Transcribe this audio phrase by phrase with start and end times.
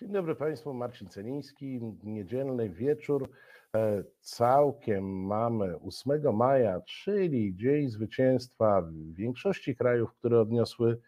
[0.00, 1.80] Dzień dobry Państwu, Marcin Celiński.
[2.02, 3.28] Niedzielny wieczór.
[3.74, 11.00] E, całkiem mamy 8 maja, czyli Dzień Zwycięstwa w większości krajów, które odniosły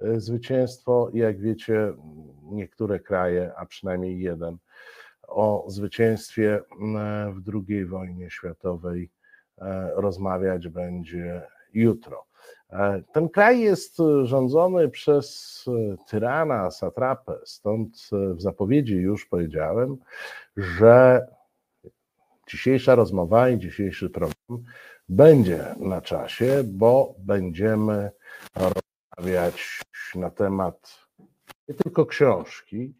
[0.00, 1.10] e, zwycięstwo.
[1.14, 1.92] Jak wiecie,
[2.42, 4.56] niektóre kraje, a przynajmniej jeden,
[5.28, 6.60] o zwycięstwie
[7.32, 9.10] w II wojnie światowej
[9.58, 12.26] e, rozmawiać będzie jutro.
[12.72, 19.96] E, ten kraj jest e, rządzony przez e, tyrana, satrapę, stąd w zapowiedzi już powiedziałem,
[20.56, 21.26] że
[22.48, 24.64] dzisiejsza rozmowa i dzisiejszy program
[25.08, 28.10] będzie na czasie, bo będziemy
[28.54, 29.80] rozmawiać
[30.14, 30.98] na temat
[31.68, 32.94] nie tylko książki,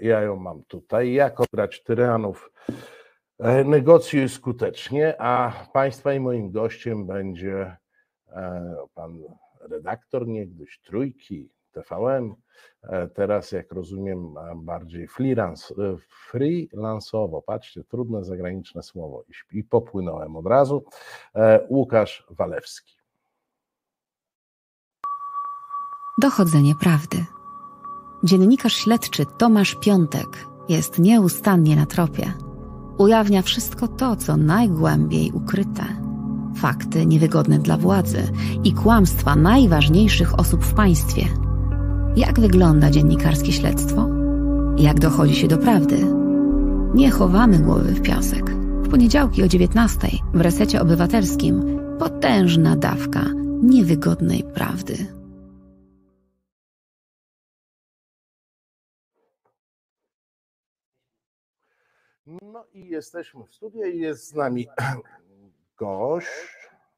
[0.00, 2.50] ja ją mam tutaj, jak ograć tyranów
[3.64, 7.76] negocjuj skutecznie, a Państwa i moim gościem będzie
[8.32, 9.22] E, pan
[9.60, 12.34] redaktor niegdyś Trójki, TVN,
[12.82, 15.74] e, teraz jak rozumiem bardziej freelance,
[17.46, 20.84] patrzcie, trudne zagraniczne słowo i popłynąłem od razu,
[21.34, 22.94] e, Łukasz Walewski.
[26.20, 27.24] Dochodzenie prawdy.
[28.24, 32.47] Dziennikarz śledczy Tomasz Piątek jest nieustannie na tropie.
[32.98, 36.08] Ujawnia wszystko to, co najgłębiej ukryte
[36.58, 38.22] fakty niewygodne dla władzy
[38.64, 41.22] i kłamstwa najważniejszych osób w państwie.
[42.16, 44.08] Jak wygląda dziennikarskie śledztwo?
[44.78, 46.06] Jak dochodzi się do prawdy?
[46.94, 48.50] Nie chowamy głowy w piasek.
[48.82, 51.62] W poniedziałki o 19 w resecie obywatelskim
[51.98, 53.24] potężna dawka
[53.62, 55.17] niewygodnej prawdy.
[62.28, 64.68] No i jesteśmy w studiu i jest z nami
[65.78, 66.28] gość.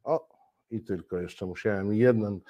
[0.04, 0.28] O,
[0.70, 2.40] i tylko jeszcze musiałem jeden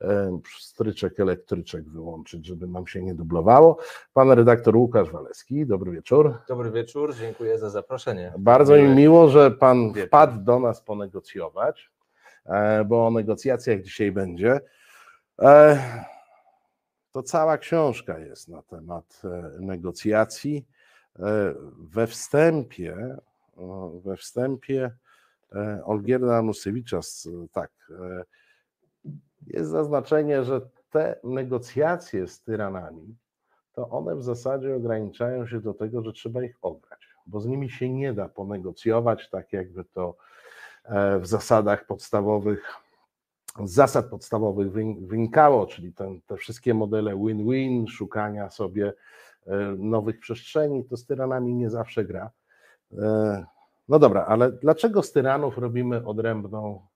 [0.00, 3.78] e, stryczek elektryczek wyłączyć, żeby nam się nie dublowało.
[4.12, 6.38] Pan redaktor Łukasz Walewski, dobry wieczór.
[6.48, 8.32] Dobry wieczór, dziękuję za zaproszenie.
[8.38, 10.08] Bardzo mi miło, że pan wieczór.
[10.08, 11.90] wpadł do nas ponegocjować,
[12.46, 14.60] e, bo o negocjacjach dzisiaj będzie.
[15.42, 15.78] E,
[17.12, 19.22] to cała książka jest na temat
[19.58, 20.66] negocjacji.
[21.94, 23.16] We wstępie,
[24.04, 24.90] we wstępie
[25.54, 27.00] E, Olgierda Nusewicza,
[27.52, 28.24] tak, e,
[29.46, 30.60] jest zaznaczenie, że
[30.90, 33.16] te negocjacje z tyranami,
[33.72, 37.70] to one w zasadzie ograniczają się do tego, że trzeba ich ograć, bo z nimi
[37.70, 40.16] się nie da ponegocjować, tak jakby to
[40.84, 42.74] e, w zasadach podstawowych,
[43.64, 44.72] zasad podstawowych
[45.06, 48.92] wynikało, czyli ten, te wszystkie modele win-win, szukania sobie
[49.78, 52.30] nowych przestrzeni, to z tyranami nie zawsze gra.
[53.88, 56.86] No dobra, ale dlaczego z tyranów robimy odrębną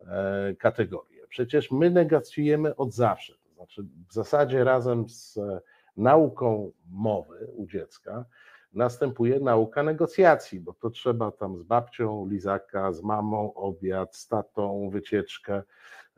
[0.00, 1.26] e, kategorię?
[1.28, 5.60] Przecież my negocjujemy od zawsze, to znaczy w zasadzie razem z e,
[5.96, 8.24] nauką mowy u dziecka
[8.72, 14.90] następuje nauka negocjacji, bo to trzeba tam z babcią lizaka, z mamą obiad, z tatą
[14.90, 15.62] wycieczkę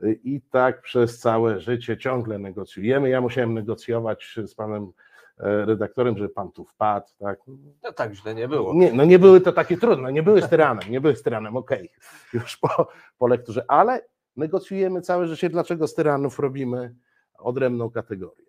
[0.03, 3.09] i tak przez całe życie ciągle negocjujemy.
[3.09, 5.06] Ja musiałem negocjować z panem E,
[5.39, 7.39] redaktorem, że pan tu wpadł, tak?
[7.83, 8.75] No tak źle nie było.
[8.75, 11.57] Nie, no nie były to takie trudne, nie były z tyranem, nie były z tyranem,
[11.57, 12.41] okej, okay.
[12.41, 12.89] już po,
[13.19, 14.01] po lekturze, ale
[14.37, 16.95] negocjujemy całe życie, dlaczego z tyranów robimy
[17.39, 18.47] odrębną kategorię?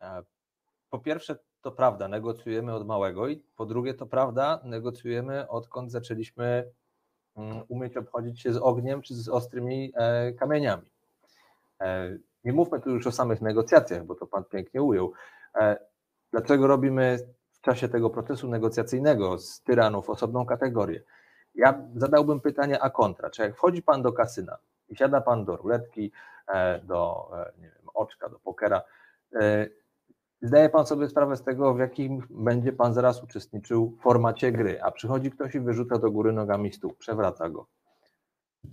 [0.00, 0.22] E,
[0.90, 6.70] po pierwsze, to prawda, negocjujemy od małego i po drugie, to prawda, negocjujemy odkąd zaczęliśmy
[7.36, 10.90] mm, umieć obchodzić się z ogniem czy z ostrymi e, kamieniami.
[12.44, 15.12] Nie mówmy tu już o samych negocjacjach, bo to pan pięknie ujął.
[16.32, 17.18] Dlaczego robimy
[17.52, 21.02] w czasie tego procesu negocjacyjnego z tyranów osobną kategorię?
[21.54, 23.30] Ja zadałbym pytanie a kontra.
[23.30, 24.58] Czy jak wchodzi pan do kasyna
[24.88, 26.12] i siada pan do ruletki,
[26.48, 28.82] e, do e, nie wiem, oczka, do pokera,
[29.34, 29.66] e,
[30.42, 34.82] zdaje pan sobie sprawę z tego, w jakim będzie pan zaraz uczestniczył w formacie gry,
[34.82, 37.66] a przychodzi ktoś i wyrzuca do góry nogami stół, przewraca go.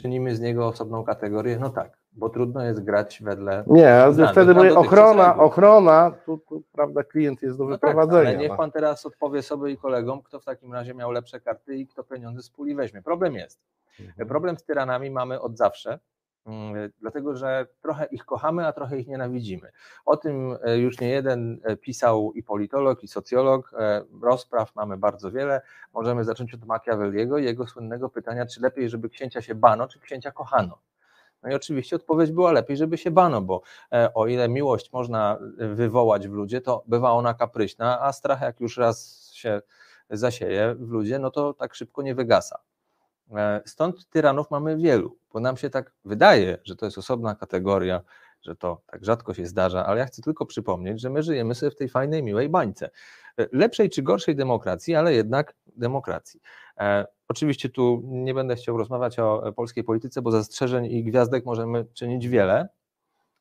[0.02, 1.60] Czynimy z niego osobną kategorię?
[1.60, 3.64] No tak, bo trudno jest grać wedle.
[3.68, 8.24] Nie, wtedy mówię, ochrona, ochrona, tu, tu, prawda, klient jest do no wyprowadzenia.
[8.24, 8.58] Tak, ale niech no.
[8.58, 12.04] pan teraz odpowie sobie i kolegom, kto w takim razie miał lepsze karty i kto
[12.04, 13.02] pieniądze z puli weźmie.
[13.02, 13.60] Problem jest.
[14.00, 14.28] Mhm.
[14.28, 16.00] Problem z tyranami mamy od zawsze.
[16.46, 19.72] Mm, dlatego, że trochę ich kochamy, a trochę ich nienawidzimy.
[20.06, 23.74] O tym e, już nie jeden e, pisał i politolog, i socjolog.
[23.80, 25.62] E, rozpraw mamy bardzo wiele.
[25.94, 30.00] Możemy zacząć od Machiavelliego i jego słynnego pytania, czy lepiej, żeby księcia się bano, czy
[30.00, 30.78] księcia kochano.
[31.44, 33.62] No i oczywiście odpowiedź była lepiej, żeby się bano, bo
[34.14, 38.78] o ile miłość można wywołać w ludzie, to bywa ona kapryśna, a strach jak już
[38.78, 39.62] raz się
[40.10, 42.60] zasieje w ludzie, no to tak szybko nie wygasa.
[43.66, 48.02] Stąd tyranów mamy wielu, bo nam się tak wydaje, że to jest osobna kategoria
[48.42, 51.72] że to tak rzadko się zdarza, ale ja chcę tylko przypomnieć, że my żyjemy sobie
[51.72, 52.90] w tej fajnej, miłej bańce.
[53.52, 56.42] Lepszej czy gorszej demokracji, ale jednak demokracji.
[56.78, 61.86] E, oczywiście tu nie będę chciał rozmawiać o polskiej polityce, bo zastrzeżeń i gwiazdek możemy
[61.94, 62.68] czynić wiele,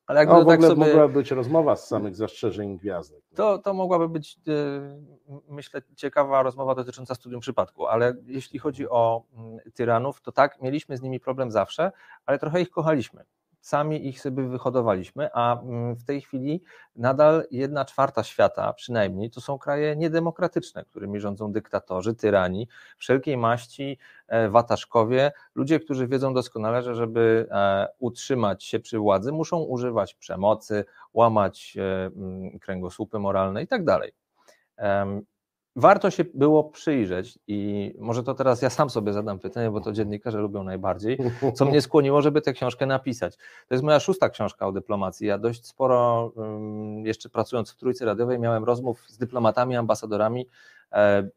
[0.07, 3.23] ale jak no, w tak ogóle sobie, mogła być rozmowa z samych zastrzeżeń i gwiazdek.
[3.35, 9.23] To, to mogłaby być, e, myślę, ciekawa rozmowa dotycząca studium przypadku, ale jeśli chodzi o
[9.37, 11.91] mm, tyranów, to tak, mieliśmy z nimi problem zawsze,
[12.25, 13.23] ale trochę ich kochaliśmy
[13.61, 16.63] sami ich sobie wyhodowaliśmy, a mm, w tej chwili
[16.95, 22.67] nadal jedna czwarta świata przynajmniej to są kraje niedemokratyczne, którymi rządzą dyktatorzy, tyrani,
[22.97, 29.31] wszelkiej maści, e, wataszkowie, ludzie, którzy wiedzą doskonale, że żeby e, utrzymać się przy władzy,
[29.31, 34.11] muszą używać przemocy, łamać e, mm, kręgosłupy moralne i tak dalej
[35.77, 39.91] warto się było przyjrzeć i może to teraz ja sam sobie zadam pytanie, bo to
[39.91, 41.17] dziennikarze lubią najbardziej,
[41.55, 43.37] co mnie skłoniło, żeby tę książkę napisać.
[43.37, 45.27] To jest moja szósta książka o dyplomacji.
[45.27, 46.31] Ja dość sporo,
[47.03, 50.47] jeszcze pracując w Trójcy Radiowej, miałem rozmów z dyplomatami, ambasadorami,
[50.91, 51.29] e,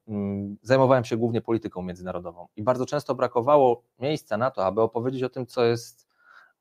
[0.63, 5.29] zajmowałem się głównie polityką międzynarodową i bardzo często brakowało miejsca na to, aby opowiedzieć o
[5.29, 6.09] tym, co jest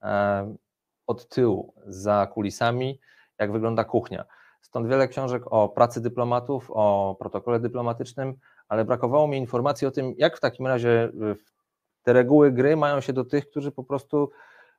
[0.01, 0.55] e,
[1.07, 2.99] od tyłu, za kulisami,
[3.39, 4.25] jak wygląda kuchnia.
[4.61, 8.33] Stąd wiele książek o pracy dyplomatów, o protokole dyplomatycznym,
[8.67, 11.35] ale brakowało mi informacji o tym, jak w takim razie y,
[12.03, 14.29] te reguły gry mają się do tych, którzy po prostu,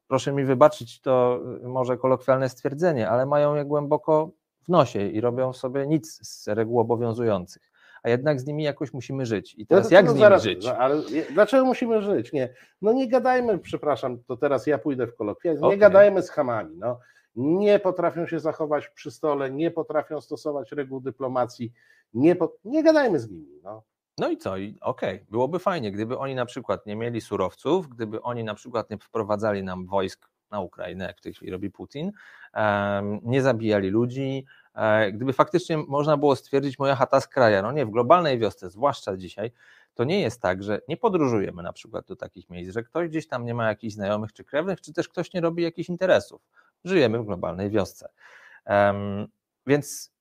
[0.09, 4.31] proszę mi wybaczyć, to y, może kolokwialne stwierdzenie, ale mają je głęboko
[4.63, 7.71] w nosie i robią sobie nic z reguł obowiązujących.
[8.03, 9.55] A jednak z nimi jakoś musimy żyć.
[9.59, 10.67] I teraz no jak z nimi zaraz, żyć?
[10.67, 12.33] Ale dlaczego musimy żyć?
[12.33, 15.77] Nie, no nie gadajmy, przepraszam, to teraz ja pójdę w kolokwializm, okay.
[15.77, 16.77] nie gadajmy z hamami.
[16.77, 16.99] No
[17.37, 21.73] nie potrafią się zachować przy stole, nie potrafią stosować reguł dyplomacji,
[22.15, 23.61] nie, po, nie gadajmy z nimi.
[23.63, 23.83] No.
[24.19, 24.53] No i co?
[24.53, 25.27] Okej, okay.
[25.31, 29.63] byłoby fajnie, gdyby oni na przykład nie mieli surowców, gdyby oni na przykład nie wprowadzali
[29.63, 32.13] nam wojsk na Ukrainę, jak w tej chwili robi Putin,
[33.23, 37.87] nie zabijali ludzi, e, gdyby faktycznie można było stwierdzić moja chata z kraja, no nie,
[37.87, 39.51] w globalnej wiosce, zwłaszcza dzisiaj,
[39.95, 43.29] to nie jest tak, że nie podróżujemy na przykład do takich miejsc, że ktoś gdzieś
[43.29, 46.43] tam nie ma jakichś znajomych czy krewnych, czy też ktoś nie robi jakichś interesów
[46.85, 48.09] żyjemy w globalnej wiosce.
[48.67, 49.29] Um,
[49.67, 50.13] więc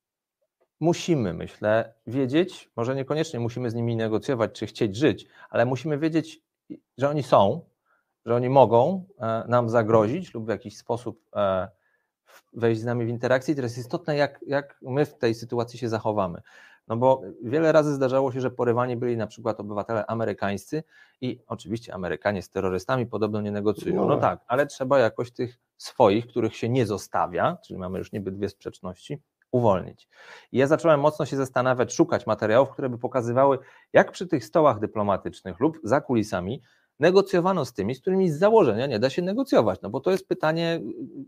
[0.80, 6.42] musimy, myślę, wiedzieć, może niekoniecznie musimy z nimi negocjować czy chcieć żyć, ale musimy wiedzieć,
[6.98, 7.66] że oni są,
[8.26, 11.68] że oni mogą e, nam zagrozić lub w jakiś sposób e,
[12.54, 13.52] wejść z nami w interakcję.
[13.52, 16.42] I teraz istotne, jak, jak my w tej sytuacji się zachowamy.
[16.90, 20.84] No bo wiele razy zdarzało się, że porywani byli na przykład obywatele amerykańscy
[21.22, 23.96] i oczywiście Amerykanie z terrorystami podobno nie negocjują.
[23.96, 28.12] No, no tak, ale trzeba jakoś tych swoich, których się nie zostawia, czyli mamy już
[28.12, 29.22] niby dwie sprzeczności,
[29.52, 30.08] uwolnić.
[30.52, 33.60] I ja zacząłem mocno się zastanawiać, szukać materiałów, które by pokazywały,
[33.94, 36.62] jak przy tych stołach dyplomatycznych lub za kulisami
[37.00, 39.82] negocjowano z tymi, z którymi z założenia nie da się negocjować.
[39.82, 40.82] No bo to jest pytanie,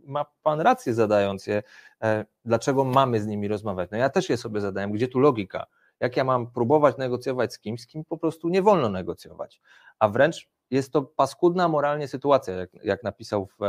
[0.06, 1.64] ma Pan rację zadając je,
[2.04, 3.92] e, dlaczego mamy z nimi rozmawiać.
[3.92, 5.66] No ja też je sobie zadałem, gdzie tu logika?
[6.00, 9.62] Jak ja mam próbować negocjować z kimś, z kim po prostu nie wolno negocjować?
[10.00, 13.64] A wręcz jest to paskudna moralnie sytuacja, jak, jak napisał w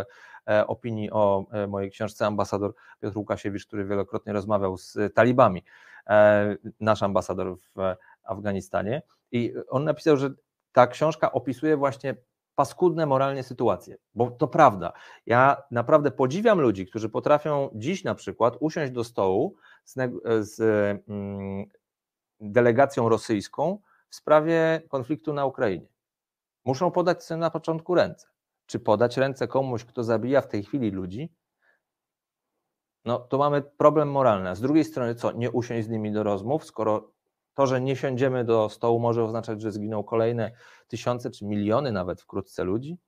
[0.48, 5.64] e, opinii o e, mojej książce ambasador Piotr Łukasiewicz, który wielokrotnie rozmawiał z talibami,
[6.80, 7.94] nasz ambasador w
[8.24, 9.02] Afganistanie.
[9.32, 10.30] I on napisał, że
[10.72, 12.16] ta książka opisuje właśnie
[12.54, 14.92] paskudne moralnie sytuacje, bo to prawda.
[15.26, 19.94] Ja naprawdę podziwiam ludzi, którzy potrafią dziś na przykład usiąść do stołu z,
[20.40, 20.60] z
[21.08, 21.64] mm,
[22.40, 25.86] delegacją rosyjską w sprawie konfliktu na Ukrainie.
[26.64, 28.26] Muszą podać sobie na początku ręce.
[28.66, 31.32] Czy podać ręce komuś, kto zabija w tej chwili ludzi?
[33.04, 34.50] No to mamy problem moralny.
[34.50, 37.11] A z drugiej strony, co, nie usiąść z nimi do rozmów, skoro
[37.54, 40.50] to, że nie siądziemy do stołu, może oznaczać, że zginą kolejne
[40.88, 42.98] tysiące czy miliony nawet wkrótce ludzi.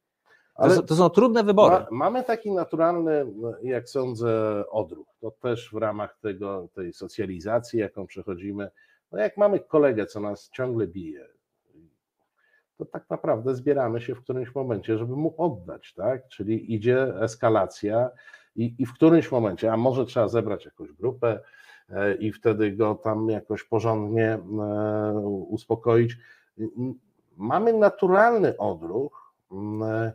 [0.57, 1.75] To, to są trudne wybory.
[1.75, 3.27] Ma, mamy taki naturalny,
[3.63, 5.09] jak sądzę, odruch.
[5.21, 8.71] To też w ramach tego, tej socjalizacji, jaką przechodzimy.
[9.13, 11.27] No jak mamy kolegę, co nas ciągle bije,
[12.77, 16.29] to tak naprawdę zbieramy się w którymś momencie, żeby mu oddać, tak?
[16.29, 18.11] Czyli idzie eskalacja
[18.57, 21.41] i, i w którymś momencie, a może trzeba zebrać jakąś grupę,
[22.19, 24.41] i wtedy go tam jakoś porządnie e,
[25.49, 26.17] uspokoić.
[27.37, 29.35] Mamy naturalny odruch
[29.83, 30.13] e,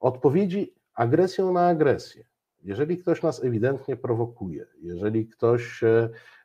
[0.00, 2.24] odpowiedzi agresją na agresję.
[2.62, 5.80] Jeżeli ktoś nas ewidentnie prowokuje, jeżeli ktoś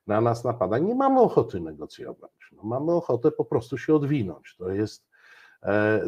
[0.07, 2.31] na nas napada, nie mamy ochoty negocjować.
[2.51, 4.55] No, mamy ochotę po prostu się odwinąć.
[4.57, 5.07] To jest,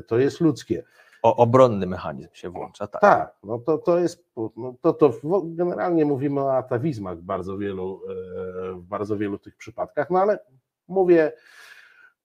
[0.07, 0.83] to jest ludzkie.
[1.21, 3.01] O, obronny mechanizm się włącza, tak.
[3.01, 4.25] Tak, no to, to jest,
[4.57, 9.55] no to, to generalnie mówimy o atawizmach w bardzo wielu, e, w bardzo wielu tych
[9.55, 10.39] przypadkach, no ale
[10.87, 11.31] mówię,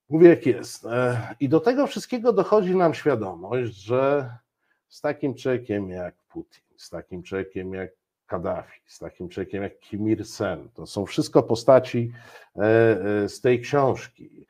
[0.09, 0.87] mówię jak jest.
[0.87, 4.31] E, I do tego wszystkiego dochodzi nam świadomość, że
[4.89, 7.91] z takim człowiekiem jak Putin, z takim człowiekiem jak
[8.27, 10.69] Kaddafi, z takim człowiekiem jak Kim Il-sen.
[10.75, 12.13] To są wszystko postaci
[13.29, 14.47] z tej książki.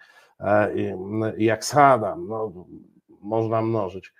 [1.36, 2.52] Jak Saddam, no,
[3.20, 4.12] można mnożyć,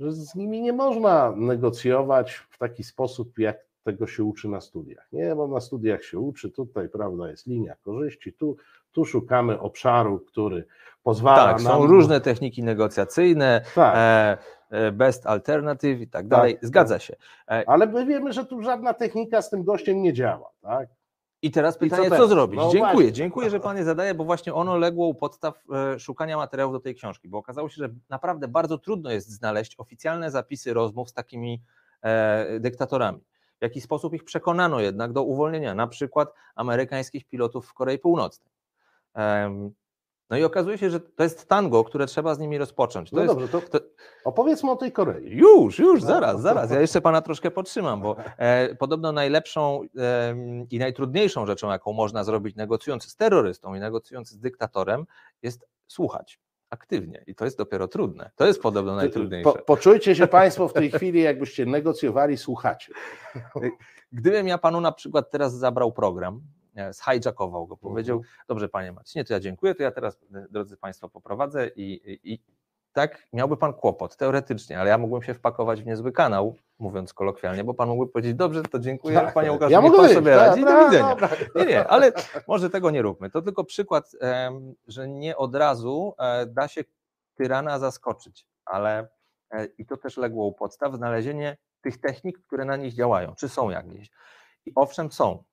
[0.00, 5.08] że z nimi nie można negocjować w taki sposób, jak tego się uczy na studiach.
[5.12, 8.56] Nie, bo na studiach się uczy, tutaj prawda jest linia korzyści, tu,
[8.92, 10.64] tu szukamy obszaru, który
[11.02, 11.72] pozwala tak, nam...
[11.72, 13.94] są różne techniki negocjacyjne, tak.
[13.96, 14.38] e,
[14.70, 17.02] e best alternative i tak dalej, tak, zgadza tak.
[17.02, 17.16] się.
[17.50, 20.88] E, Ale my wiemy, że tu żadna technika z tym gościem nie działa, tak?
[21.42, 22.56] I teraz pytanie, I co, co, zrobić?
[22.56, 23.12] No dziękuję, właśnie.
[23.12, 26.80] dziękuję, że Pan je zadaje, bo właśnie ono legło u podstaw e, szukania materiałów do
[26.80, 31.12] tej książki, bo okazało się, że naprawdę bardzo trudno jest znaleźć oficjalne zapisy rozmów z
[31.12, 31.62] takimi
[32.02, 33.20] e, dyktatorami.
[33.58, 38.50] W jaki sposób ich przekonano jednak do uwolnienia na przykład amerykańskich pilotów w Korei Północnej.
[40.30, 43.10] No i okazuje się, że to jest tango, które trzeba z nimi rozpocząć.
[43.10, 43.78] To no jest, dobrze, to, to,
[44.24, 45.36] opowiedzmy o tej Korei.
[45.36, 46.06] Już, już, no.
[46.06, 46.70] zaraz, zaraz.
[46.70, 50.34] Ja jeszcze pana troszkę podtrzymam, bo e, podobno najlepszą e,
[50.70, 55.06] i najtrudniejszą rzeczą, jaką można zrobić negocjując z terrorystą i negocjując z dyktatorem,
[55.42, 57.24] jest słuchać aktywnie.
[57.26, 58.30] I to jest dopiero trudne.
[58.36, 59.52] To jest podobno najtrudniejsze.
[59.52, 62.92] Po, poczujcie się Państwo w tej chwili, jakbyście negocjowali, słuchacie.
[64.12, 66.59] Gdybym ja panu na przykład teraz zabrał program, E,
[66.90, 68.34] zhijackował go, powiedział, mhm.
[68.48, 72.00] dobrze panie Marcinie, to ja dziękuję, to ja teraz, e, drodzy państwo, poprowadzę i,
[72.32, 72.38] i,
[72.92, 77.64] tak miałby pan kłopot, teoretycznie, ale ja mógłbym się wpakować w niezły kanał, mówiąc kolokwialnie,
[77.64, 80.64] bo pan mógłby powiedzieć, dobrze, to dziękuję, tak, panie Łukaszu, ja mogę sobie tak, radzi,
[80.64, 81.16] do widzenia.
[81.54, 82.12] Nie, nie, ale
[82.46, 83.30] może tego nie róbmy.
[83.30, 84.12] To tylko przykład,
[84.88, 86.84] że nie od razu e, da się
[87.34, 89.08] tyrana zaskoczyć, ale
[89.78, 93.70] i to też legło u podstaw, znalezienie tych technik, które na nich działają, czy są
[93.70, 94.10] jakieś.
[94.66, 95.49] I owszem są, E,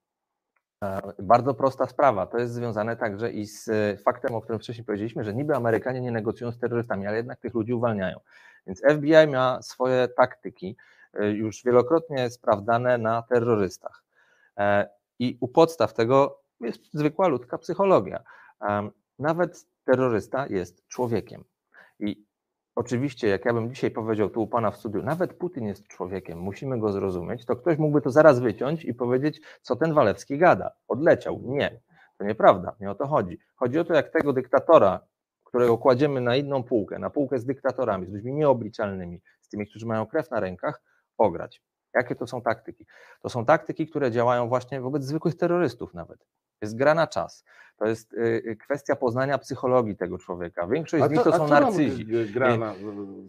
[1.19, 2.27] bardzo prosta sprawa.
[2.27, 6.01] To jest związane także i z e, faktem, o którym wcześniej powiedzieliśmy, że niby Amerykanie
[6.01, 8.19] nie negocjują z terrorystami, ale jednak tych ludzi uwalniają.
[8.67, 10.77] Więc FBI ma swoje taktyki,
[11.13, 14.03] e, już wielokrotnie sprawdzane na terrorystach.
[15.19, 18.23] I u podstaw tego jest zwykła ludzka psychologia.
[19.19, 21.43] Nawet terrorysta jest człowiekiem.
[21.99, 22.25] I
[22.77, 26.39] Oczywiście, jak ja bym dzisiaj powiedział tu u Pana w studiu, nawet Putin jest człowiekiem,
[26.39, 30.71] musimy go zrozumieć, to ktoś mógłby to zaraz wyciąć i powiedzieć, co ten Walewski gada.
[30.87, 31.41] Odleciał.
[31.43, 31.79] Nie,
[32.17, 33.39] to nieprawda, nie o to chodzi.
[33.55, 34.99] Chodzi o to, jak tego dyktatora,
[35.43, 39.85] którego kładziemy na inną półkę, na półkę z dyktatorami, z ludźmi nieobliczalnymi, z tymi, którzy
[39.85, 40.81] mają krew na rękach,
[41.17, 41.61] ograć.
[41.93, 42.85] Jakie to są taktyki?
[43.21, 46.25] To są taktyki, które działają właśnie wobec zwykłych terrorystów nawet.
[46.61, 47.43] Jest gra na czas.
[47.77, 48.17] To jest y,
[48.47, 50.67] y, kwestia poznania psychologii tego człowieka.
[50.67, 52.05] Większość to, z nich to są narcyzi.
[52.33, 52.57] Gra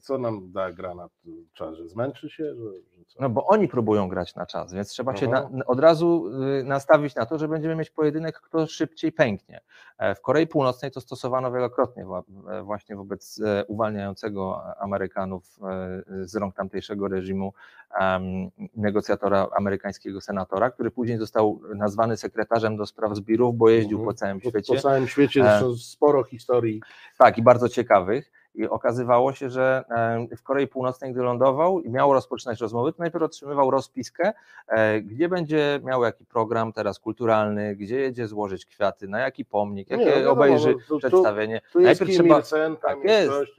[0.00, 1.09] co nam da gra na
[1.55, 1.76] czas?
[1.87, 2.45] Zmęczy się?
[2.45, 2.73] Że,
[3.09, 5.21] że no bo oni próbują grać na czas, więc trzeba Aha.
[5.21, 9.61] się na, od razu y, nastawić na to, że będziemy mieć pojedynek, kto szybciej pęknie.
[9.99, 12.07] E, w Korei Północnej to stosowano wielokrotnie
[12.50, 15.59] e, właśnie wobec e, uwalniającego Amerykanów
[16.23, 17.52] z rąk tamtejszego reżimu
[18.76, 24.14] negocjatora amerykańskiego senatora, który później został nazwany sekretarzem do spraw zbirów, bo jeździł mhm.
[24.14, 24.75] po całym świecie.
[24.75, 26.80] Po całym świecie zresztą sporo historii.
[27.18, 28.33] Tak, i bardzo ciekawych.
[28.54, 29.85] I okazywało się, że
[30.37, 34.33] w Korei Północnej, gdy lądował i miał rozpoczynać rozmowy, to najpierw otrzymywał rozpiskę,
[34.68, 39.90] e, gdzie będzie miał jaki program teraz kulturalny, gdzie jedzie złożyć kwiaty, na jaki pomnik,
[39.90, 41.61] jakie Nie, no, obejrzy no, przedstawienie.
[41.61, 42.42] Tu, tu najpierw trzeba.
[42.42, 43.28] Sen, tak jest.
[43.28, 43.50] Coś,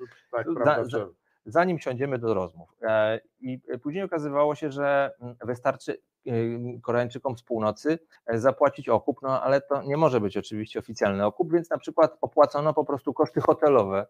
[0.45, 1.07] tu, tak, za,
[1.45, 2.69] zanim siądziemy do rozmów.
[2.81, 9.21] E, I później okazywało się, że mm, wystarczy y, Koreańczykom z północy e, zapłacić okup,
[9.21, 13.13] no ale to nie może być oczywiście oficjalny okup, więc na przykład opłacono po prostu
[13.13, 14.05] koszty hotelowe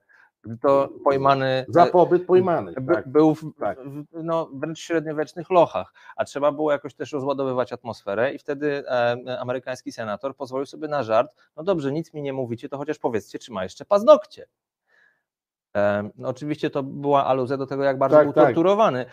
[0.62, 1.66] to pojmany.
[1.68, 2.74] Za pobyt pojmany.
[2.94, 3.08] tak.
[3.08, 3.80] Był w, tak.
[3.80, 9.40] w, no, wręcz średniowiecznych lochach, a trzeba było jakoś też rozładowywać atmosferę, i wtedy e,
[9.40, 11.32] amerykański senator pozwolił sobie na żart.
[11.56, 14.48] No dobrze, nic mi nie mówicie, to chociaż powiedzcie, czy ma jeszcze paznokcie.
[16.16, 18.46] No, oczywiście to była aluzja do tego, jak bardzo tak, był tak.
[18.46, 19.06] torturowany.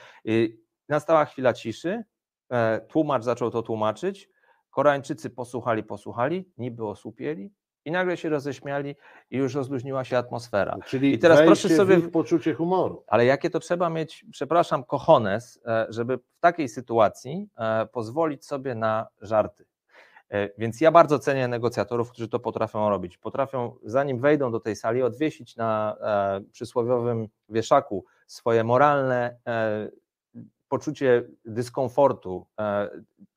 [0.88, 2.04] Nastała chwila ciszy.
[2.50, 4.30] E, tłumacz zaczął to tłumaczyć.
[4.70, 7.50] Koreańczycy posłuchali, posłuchali, niby osłupieli,
[7.86, 8.96] i nagle się roześmiali
[9.30, 10.76] i już rozluźniła się atmosfera.
[10.86, 13.04] Czyli I teraz proszę sobie w poczucie humoru.
[13.06, 18.75] Ale jakie to trzeba mieć, przepraszam, kochones, e, żeby w takiej sytuacji e, pozwolić sobie
[18.75, 19.64] na żarty.
[20.30, 23.18] E, więc ja bardzo cenię negocjatorów, którzy to potrafią robić.
[23.18, 25.97] Potrafią, zanim wejdą do tej sali, odwiesić na
[26.52, 29.38] przysłowiowym wieszaku swoje moralne
[30.68, 32.47] poczucie dyskomfortu,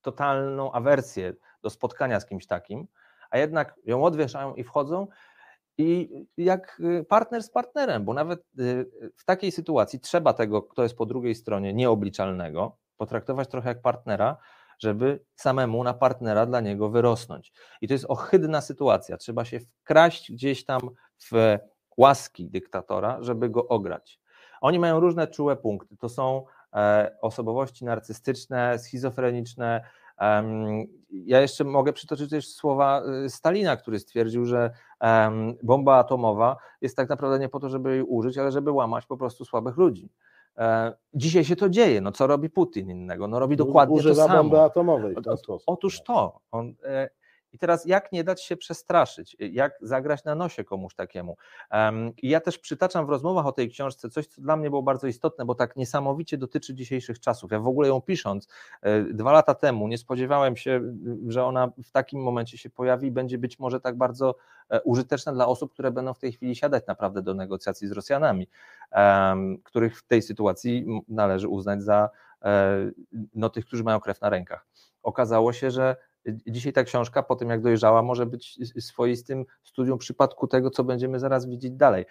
[0.02, 2.88] totalną awersję do spotkania z kimś takim,
[3.30, 5.08] a jednak ją odwieszają i wchodzą.
[5.78, 10.84] I jak y, partner z partnerem, bo nawet y, w takiej sytuacji trzeba tego, kto
[10.84, 14.38] jest po drugiej stronie, nieobliczalnego, potraktować trochę jak partnera,
[14.80, 17.54] żeby samemu na partnera dla niego wyrosnąć.
[17.82, 19.18] I to jest ohydna sytuacja.
[19.18, 20.82] Trzeba się wkraść gdzieś tam
[21.32, 21.58] w
[21.98, 24.20] łaski dyktatora, żeby go ograć.
[24.62, 25.98] Oni mają różne czułe punkty.
[25.98, 29.84] To są e, osobowości narcystyczne, schizofreniczne,
[31.12, 34.72] Ja jeszcze mogę przytoczyć też słowa y, Stalina, który stwierdził, że
[35.64, 39.18] bomba atomowa jest tak naprawdę nie po to, żeby jej użyć, ale żeby łamać po
[39.18, 40.10] prostu słabych ludzi.
[40.60, 42.02] E, dzisiaj się to dzieje.
[42.02, 43.28] No co robi Putin innego?
[43.28, 44.44] No robi dokładnie Używa to samo.
[44.44, 45.64] bomby atomowej w ten sposób.
[45.68, 46.40] Otóż to.
[46.52, 47.10] On, e,
[47.54, 51.38] i teraz jak nie dać się przestraszyć, jak zagrać na nosie komuś takiemu.
[52.22, 55.08] I ja też przytaczam w rozmowach o tej książce coś, co dla mnie było bardzo
[55.08, 57.52] istotne, bo tak niesamowicie dotyczy dzisiejszych czasów.
[57.52, 58.48] Ja w ogóle ją pisząc
[58.82, 60.82] e, dwa lata temu nie spodziewałem się,
[61.28, 64.36] że ona w takim momencie się pojawi i będzie być może tak bardzo
[64.70, 68.48] e, użyteczna dla osób, które będą w tej chwili siadać naprawdę do negocjacji z Rosjanami,
[69.64, 72.10] których w tej sytuacji należy uznać za
[72.42, 72.92] e,
[73.36, 74.68] no, tych, którzy mają krew na rękach.
[75.04, 75.96] Okazało się, że
[76.26, 81.20] Dzisiaj ta książka, po tym jak dojrzała, może być swoistym studium przypadku tego, co będziemy
[81.20, 82.06] zaraz widzieć dalej.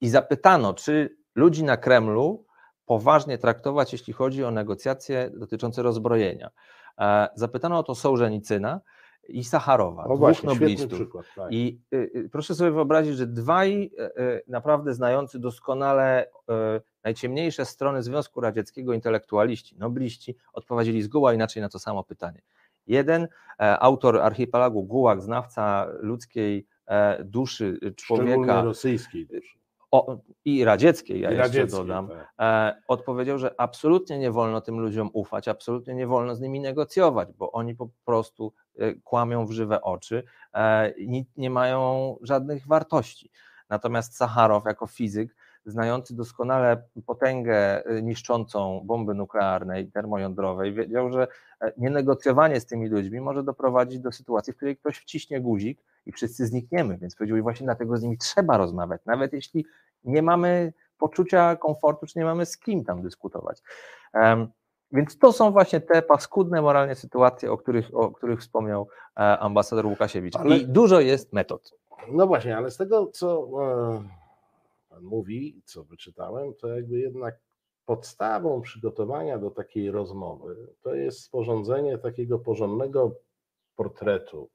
[0.00, 2.46] I zapytano, czy ludzi na Kremlu
[2.86, 6.50] poważnie traktować, jeśli chodzi o negocjacje dotyczące rozbrojenia.
[6.98, 8.80] E, zapytano o to Sołżenicyna
[9.28, 10.92] i Sacharowa, o dwóch właśnie, noblistów.
[10.92, 11.52] Przykład, tak.
[11.52, 17.64] I y, y, proszę sobie wyobrazić, że dwaj y, y naprawdę znający doskonale y, najciemniejsze
[17.64, 22.42] strony Związku Radzieckiego intelektualiści, nobliści odpowiedzieli zgoła inaczej na to samo pytanie.
[22.86, 23.28] Jeden,
[23.60, 28.30] e, autor archipelagu Gułak, znawca ludzkiej e, duszy człowieka.
[28.30, 29.58] Szczególnie rosyjskiej duszy.
[29.90, 32.32] O, i radzieckiej, ja I jeszcze radzieckiej, dodam, tak.
[32.40, 37.28] e, odpowiedział, że absolutnie nie wolno tym ludziom ufać, absolutnie nie wolno z nimi negocjować,
[37.32, 40.94] bo oni po prostu e, kłamią w żywe oczy, e,
[41.36, 43.30] nie mają żadnych wartości.
[43.68, 51.26] Natomiast Sacharow jako fizyk znający doskonale potęgę y, niszczącą bomby nuklearnej, termojądrowej, wiedział, że
[51.60, 56.12] e, nienegocjowanie z tymi ludźmi może doprowadzić do sytuacji, w której ktoś wciśnie guzik i
[56.12, 56.98] wszyscy znikniemy.
[56.98, 59.66] Więc powiedział, właśnie dlatego z nimi trzeba rozmawiać, nawet jeśli
[60.04, 63.62] nie mamy poczucia komfortu, czy nie mamy z kim tam dyskutować.
[64.92, 69.86] Więc to są właśnie te paskudne moralnie sytuacje, o których, o których wspomniał e, ambasador
[69.86, 70.36] Łukasiewicz.
[70.36, 70.56] Ale...
[70.56, 71.72] I dużo jest metod.
[72.12, 74.23] No właśnie, ale z tego, co e,
[74.94, 77.40] Pan mówi, co wyczytałem, to jakby jednak
[77.86, 83.20] podstawą przygotowania do takiej rozmowy to jest sporządzenie takiego porządnego
[83.76, 84.50] portretu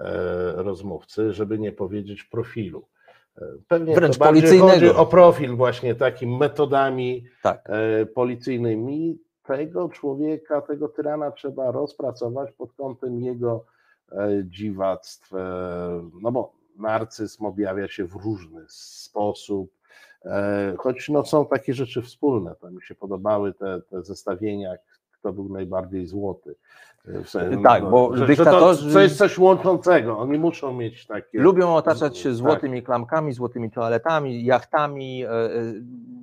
[0.00, 2.88] e, rozmówcy, żeby nie powiedzieć profilu.
[3.38, 4.24] E, pewnie Wręcz to
[4.58, 7.68] chodzi o profil właśnie takim metodami tak.
[7.70, 9.18] E, policyjnymi.
[9.42, 13.64] Tego człowieka, tego tyrana trzeba rozpracować pod kątem jego
[14.44, 15.30] dziwactw,
[16.22, 19.70] no bo narcyzm objawia się w różny sposób,
[20.24, 22.54] e, choć no, są takie rzeczy wspólne.
[22.60, 24.74] To mi się podobały te, te zestawienia,
[25.12, 26.54] kto był najbardziej złoty.
[27.08, 28.88] E, sensie, tak, no, bo że, dyktatorzy...
[28.88, 31.40] Że to, jest coś łączącego, oni muszą mieć takie...
[31.40, 32.36] Lubią otaczać się tak.
[32.36, 32.86] złotymi tak.
[32.86, 35.28] klamkami, złotymi toaletami, jachtami, e,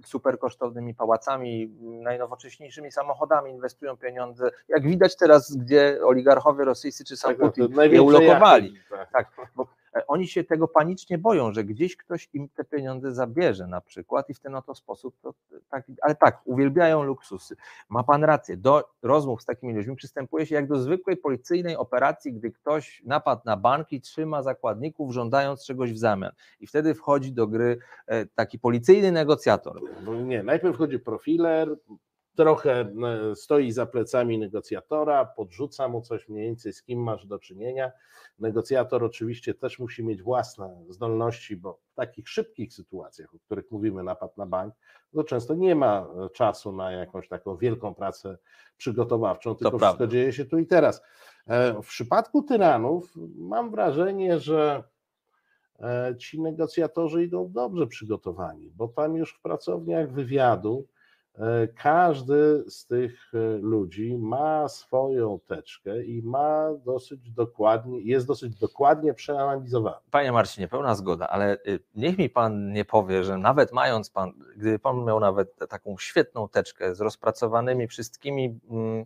[0.05, 4.51] super kosztownymi pałacami, najnowocześniejszymi samochodami, inwestują pieniądze.
[4.69, 8.73] Jak widać teraz, gdzie oligarchowie rosyjscy czy sam tak, Putin je ulokowali.
[8.73, 9.11] Jachty, tak.
[9.11, 9.67] tak, bo
[10.07, 14.33] oni się tego panicznie boją, że gdzieś ktoś im te pieniądze zabierze na przykład i
[14.33, 15.33] w ten oto sposób, to,
[15.69, 17.55] tak, ale tak, uwielbiają luksusy.
[17.89, 22.33] Ma pan rację, do rozmów z takimi ludźmi przystępuje się jak do zwykłej policyjnej operacji,
[22.33, 26.31] gdy ktoś napadł na bank i trzyma zakładników, żądając czegoś w zamian.
[26.59, 29.81] I wtedy wchodzi do gry e, taki policyjny negocjator.
[30.03, 31.77] No nie, najpierw wchodzi profiler,
[32.37, 37.39] trochę e, stoi za plecami negocjatora, podrzuca mu coś mniej więcej, z kim masz do
[37.39, 37.91] czynienia.
[38.39, 44.03] Negocjator oczywiście też musi mieć własne zdolności, bo w takich szybkich sytuacjach, o których mówimy,
[44.03, 44.73] napad na bank,
[45.13, 48.37] to często nie ma czasu na jakąś taką wielką pracę
[48.77, 50.13] przygotowawczą, tylko to wszystko prawda.
[50.13, 51.01] dzieje się tu i teraz.
[51.47, 54.83] E, w przypadku tyranów mam wrażenie, że
[55.79, 60.96] e, ci negocjatorzy idą dobrze przygotowani, bo tam już w pracowniach wywiadu E,
[61.75, 69.13] każdy z tych e, ludzi ma swoją teczkę i ma dosyć dokładnie, jest dosyć dokładnie
[69.13, 69.97] przeanalizowany.
[70.11, 74.33] Panie Marcinie, pełna zgoda, ale y, niech mi pan nie powie, że nawet mając pan,
[74.57, 79.05] gdyby pan miał nawet taką świetną teczkę z rozpracowanymi wszystkimi mm,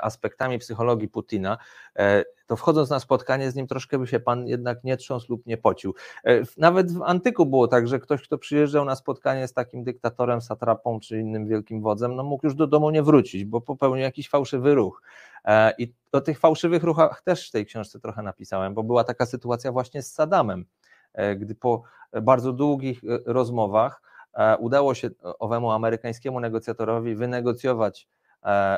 [0.00, 1.58] aspektami psychologii Putina,
[1.96, 5.46] e, to wchodząc na spotkanie z nim troszkę by się pan jednak nie trząsł lub
[5.46, 5.94] nie pocił.
[6.24, 10.40] E, nawet w antyku było tak, że ktoś, kto przyjeżdżał na spotkanie z takim dyktatorem,
[10.40, 14.28] satrapą czy innym wielkim wodzem, no mógł już do domu nie wrócić, bo popełnił jakiś
[14.28, 15.02] fałszywy ruch.
[15.78, 19.72] I o tych fałszywych ruchach też w tej książce trochę napisałem, bo była taka sytuacja
[19.72, 20.64] właśnie z Saddamem,
[21.36, 21.82] gdy po
[22.22, 24.02] bardzo długich rozmowach
[24.58, 28.21] udało się owemu amerykańskiemu negocjatorowi wynegocjować e,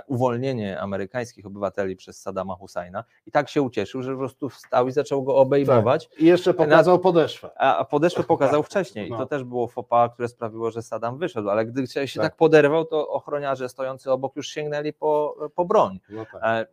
[0.07, 4.93] uwolnienie amerykańskich obywateli przez Saddama Husajna i tak się ucieszył, że po prostu wstał i
[4.93, 6.09] zaczął go obejmować.
[6.09, 6.21] Tak.
[6.21, 7.51] I jeszcze pokazał podeszwę.
[7.57, 9.19] A podeszwę pokazał wcześniej i No.
[9.19, 12.23] to też było fopa, które sprawiło, że Saddam wyszedł, ale gdy się Tak.
[12.31, 16.01] tak poderwał, to ochroniarze stojący obok już sięgnęli po, po broń.
[16.11, 16.43] No tak.
[16.45, 16.67] E,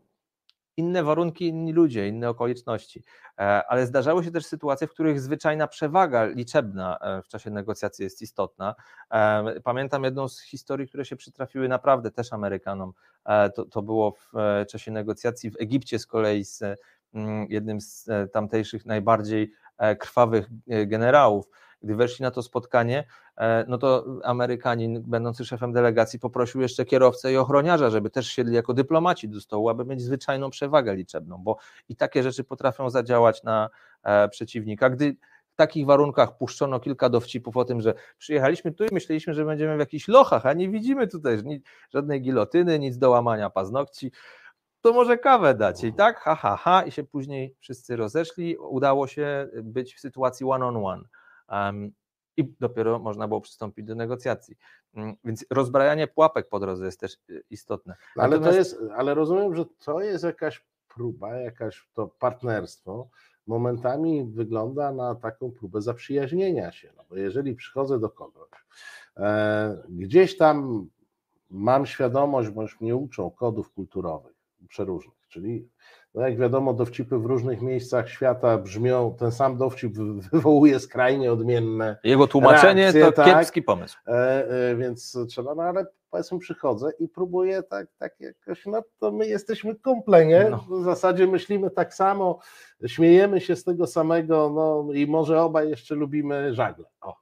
[0.82, 3.04] Inne warunki, inni ludzie, inne okoliczności,
[3.42, 8.04] E, ale zdarzały się też sytuacje, w których zwyczajna przewaga liczebna e, w czasie negocjacji
[8.04, 8.76] jest istotna.
[9.12, 12.94] E, Pamiętam jedną z historii, które się przytrafiły naprawdę też Amerykanom.
[13.56, 14.32] To, to było w
[14.70, 16.64] czasie negocjacji w Egipcie z kolei z
[17.14, 19.52] mm, jednym z tamtejszych najbardziej
[20.00, 21.50] krwawych e, generałów.
[21.84, 27.34] Gdy weszli na to spotkanie, e, no to Amerykanin, będący szefem delegacji, poprosił jeszcze kierowcę
[27.34, 31.58] i ochroniarza, żeby też siedli jako dyplomaci do stołu, aby mieć zwyczajną przewagę liczebną, bo
[31.90, 33.70] i takie rzeczy potrafią zadziałać na
[34.04, 34.90] e, przeciwnika.
[34.90, 35.16] Gdy
[35.54, 39.76] w takich warunkach puszczono kilka dowcipów o tym, że przyjechaliśmy tu i myśleliśmy, że będziemy
[39.76, 41.38] w jakichś lochach, a nie widzimy tutaj
[41.94, 44.12] żadnej gilotyny, nic do łamania paznokci,
[44.82, 45.88] to może kawę dacie.
[45.88, 48.58] I tak, ha, ha, ha, i się później wszyscy rozeszli.
[48.58, 51.04] Udało się być w sytuacji one on one.
[51.50, 51.92] Um,
[52.38, 54.58] I dopiero można było przystąpić do negocjacji.
[54.94, 57.96] Mm, Więc rozbrajanie pułapek po drodze jest też y, istotne.
[58.16, 63.10] Ale to jest, ale rozumiem, że to jest jakaś próba, jakaś to partnerstwo.
[63.48, 66.94] Momentami wygląda na taką próbę zaprzyjaźnienia się.
[66.98, 68.50] No bo jeżeli przychodzę do kogoś,
[69.18, 70.88] e, gdzieś tam
[71.50, 75.70] mam świadomość, już mnie uczą kodów kulturowych przeróżnych, czyli
[76.14, 81.32] no jak wiadomo, dowcipy w różnych miejscach świata brzmią, ten sam dowcip wy- wywołuje skrajnie
[81.32, 83.26] odmienne Jego tłumaczenie Reakcje, to tak.
[83.26, 83.98] kiepski pomysł.
[84.08, 89.12] E, e, więc trzeba, no ale powiedzmy przychodzę i próbuję tak, tak jakoś, no to
[89.12, 90.66] my jesteśmy komplenie, No.
[90.80, 92.40] w zasadzie myślimy tak samo,
[92.88, 96.86] śmiejemy się z tego samego, no i może obaj jeszcze lubimy żagle.
[97.02, 97.16] O.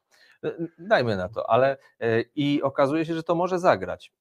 [0.80, 4.14] Dajmy na to, ale e, i okazuje się, że to może zagrać.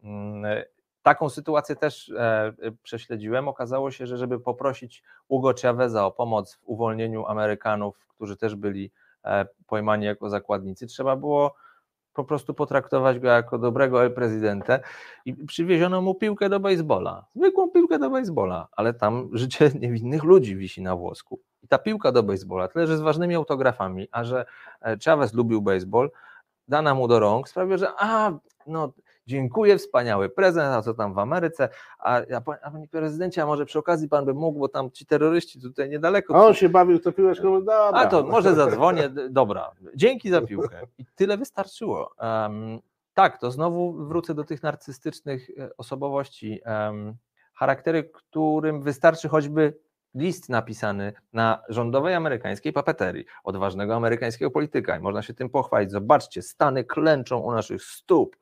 [1.09, 3.49] Taką sytuację też e, e, prześledziłem.
[3.49, 8.91] Okazało się, że żeby poprosić Hugo Chaveza o pomoc w uwolnieniu Amerykanów, którzy też byli
[9.25, 11.55] e, pojmani jako zakładnicy, trzeba było
[12.15, 14.79] po prostu potraktować go jako dobrego el prezydenta
[15.25, 20.57] i przywieziono mu piłkę do baseballa, zwykłą piłkę do baseballa, ale tam życie niewinnych ludzi
[20.57, 21.41] wisi na włosku.
[21.63, 24.47] I ta piłka do baseballa, tyle że z ważnymi autografami, a że
[24.83, 26.11] e, Chavez lubił baseball,
[26.69, 28.33] dana mu do rąk sprawia, że a,
[28.67, 28.93] no
[29.33, 33.47] dziękuję, wspaniały prezent, a co tam w Ameryce, a, a, pa- a panie prezydencie, a
[33.47, 36.35] może przy okazji pan by mógł, bo tam ci terroryści tutaj niedaleko.
[36.37, 37.91] A on się bawił tą piłeczką, dobra.
[37.93, 40.81] A to może zadzwonię, dobra, dzięki za piłkę.
[40.99, 42.11] I tyle wystarczyło.
[42.19, 42.79] Em,
[43.15, 47.15] tak, to znowu wrócę do tych narcystycznych e, osobowości, em,
[47.55, 49.75] charaktery, którym wystarczy choćby
[50.15, 55.91] list napisany na rządowej amerykańskiej papeterii od ważnego amerykańskiego polityka i można się tym pochwalić.
[55.91, 58.37] Zobaczcie, Stany klęczą u naszych stóp,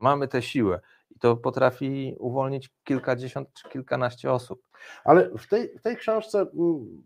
[0.00, 0.80] mamy tę siłę.
[1.10, 4.68] I to potrafi uwolnić kilkadziesiąt czy kilkanaście osób.
[5.04, 7.02] Ale w tej, w tej książce mm,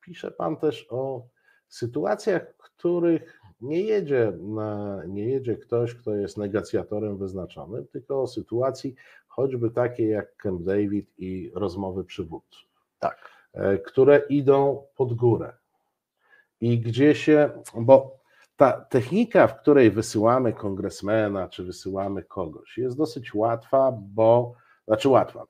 [0.00, 1.26] pisze Pan też o
[1.68, 8.26] sytuacjach, w których nie jedzie, na, nie jedzie ktoś, kto jest negocjatorem wyznaczonym, tylko o
[8.26, 8.94] sytuacji
[9.28, 13.30] choćby takiej jak Camp David i rozmowy przywódców, Tak.
[13.52, 15.52] e, które idą pod górę.
[16.60, 18.18] I gdzie się, bo
[18.56, 24.54] ta technika, w której wysyłamy kongresmena, czy wysyłamy kogoś, jest dosyć łatwa, bo
[24.86, 25.44] znaczy łatwa.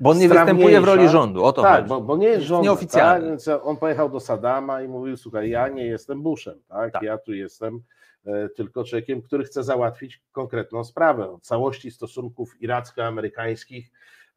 [0.00, 1.88] Bo on nie występuje w roli rządu, o to tak, chodzi.
[1.88, 2.64] bo, bo nie jest Jest rząd.
[2.64, 3.20] nieoficjalny.
[3.20, 3.30] Tak?
[3.30, 6.92] Więc on pojechał do Sadama i mówił: Słuchaj, ja nie jestem Bushem, tak?
[6.92, 7.02] Tak.
[7.02, 7.80] Ja tu jestem
[8.26, 11.30] e, tylko człowiekiem, który chce załatwić konkretną sprawę.
[11.30, 13.90] O całości stosunków iracko-amerykańskich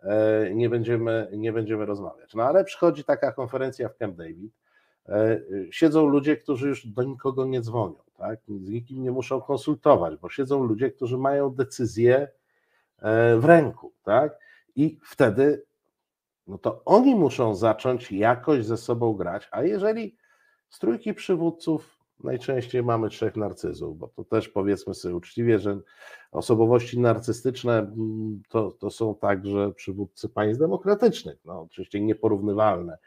[0.03, 2.33] e, nie będziemy, nie będziemy rozmawiać.
[2.33, 4.53] No ale przychodzi taka konferencja w Camp David.
[5.09, 8.39] E, Siedzą ludzie, którzy już do nikogo nie dzwonią, tak?
[8.47, 12.27] Z nikim nie muszą konsultować, bo siedzą ludzie, którzy mają decyzję
[12.99, 14.39] e, w ręku, tak?
[14.75, 15.63] I wtedy
[16.47, 20.17] no to oni muszą zacząć jakoś ze sobą grać, a jeżeli
[20.69, 25.79] z trójki przywódców najczęściej mamy trzech narcyzów, bo to też powiedzmy sobie uczciwie, że
[26.31, 32.97] osobowości narcystyczne mm, to, to są także przywódcy państw demokratycznych, no oczywiście nieporównywalne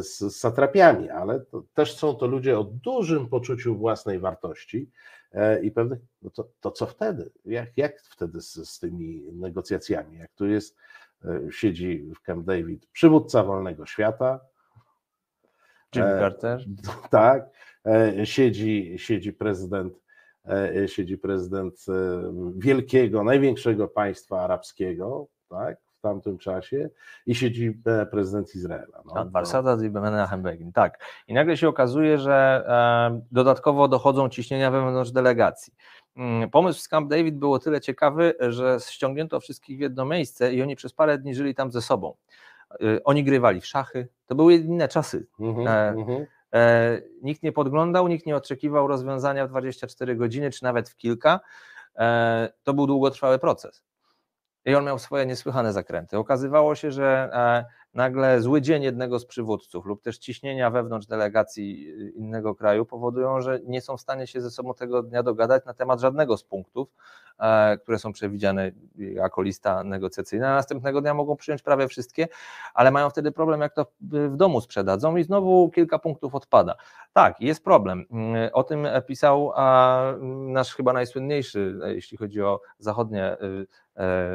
[0.00, 4.90] z, z satrapiami, ale to, też są to ludzie o dużym poczuciu własnej wartości
[5.32, 7.30] e, i pewnych, no to, to co wtedy?
[7.44, 10.18] Jak, jak wtedy z, z tymi negocjacjami?
[10.18, 10.76] Jak tu jest
[11.24, 14.40] e, siedzi w Camp David przywódca wolnego świata,
[15.94, 16.64] Jimmy e, Carter.
[17.10, 17.50] tak,
[17.86, 20.00] e, siedzi, siedzi prezydent,
[20.48, 21.92] e, siedzi prezydent e,
[22.56, 26.90] wielkiego, największego państwa arabskiego, tak, w tamtym czasie
[27.26, 29.02] i siedzibę prezydencji Izraela.
[29.04, 31.04] No, Anwar Sadat i Menachem Begin, tak.
[31.28, 35.74] I nagle się okazuje, że e, dodatkowo dochodzą ciśnienia wewnątrz delegacji.
[36.16, 40.62] Mm, pomysł z Camp David było tyle ciekawy, że ściągnięto wszystkich w jedno miejsce i
[40.62, 42.14] oni przez parę dni żyli tam ze sobą.
[42.70, 45.26] E, oni grywali w szachy, to były inne czasy.
[45.40, 46.26] Mhm, E, mhm.
[46.54, 51.40] E, nikt nie podglądał, nikt nie oczekiwał rozwiązania w 24 godziny, czy nawet w kilka.
[51.98, 53.89] E, to był długotrwały proces.
[54.64, 56.18] I on miał swoje niesłychane zakręty.
[56.18, 61.88] Okazywało się, że e, nagle zły dzień jednego z przywódców lub też ciśnienia wewnątrz delegacji
[61.88, 65.64] y, innego kraju powodują, że nie są w stanie się ze sobą tego dnia dogadać
[65.64, 66.88] na temat żadnego z punktów,
[67.38, 70.54] e, które są przewidziane jako lista negocjacyjna.
[70.54, 72.28] Następnego dnia mogą przyjąć prawie wszystkie,
[72.74, 76.74] ale mają wtedy problem, jak to w domu sprzedadzą i znowu kilka punktów odpada.
[77.12, 78.04] Tak, jest problem.
[78.10, 79.52] Mm, O tym pisał
[80.46, 83.66] nasz chyba najsłynniejszy, e, jeśli chodzi o zachodnie, y,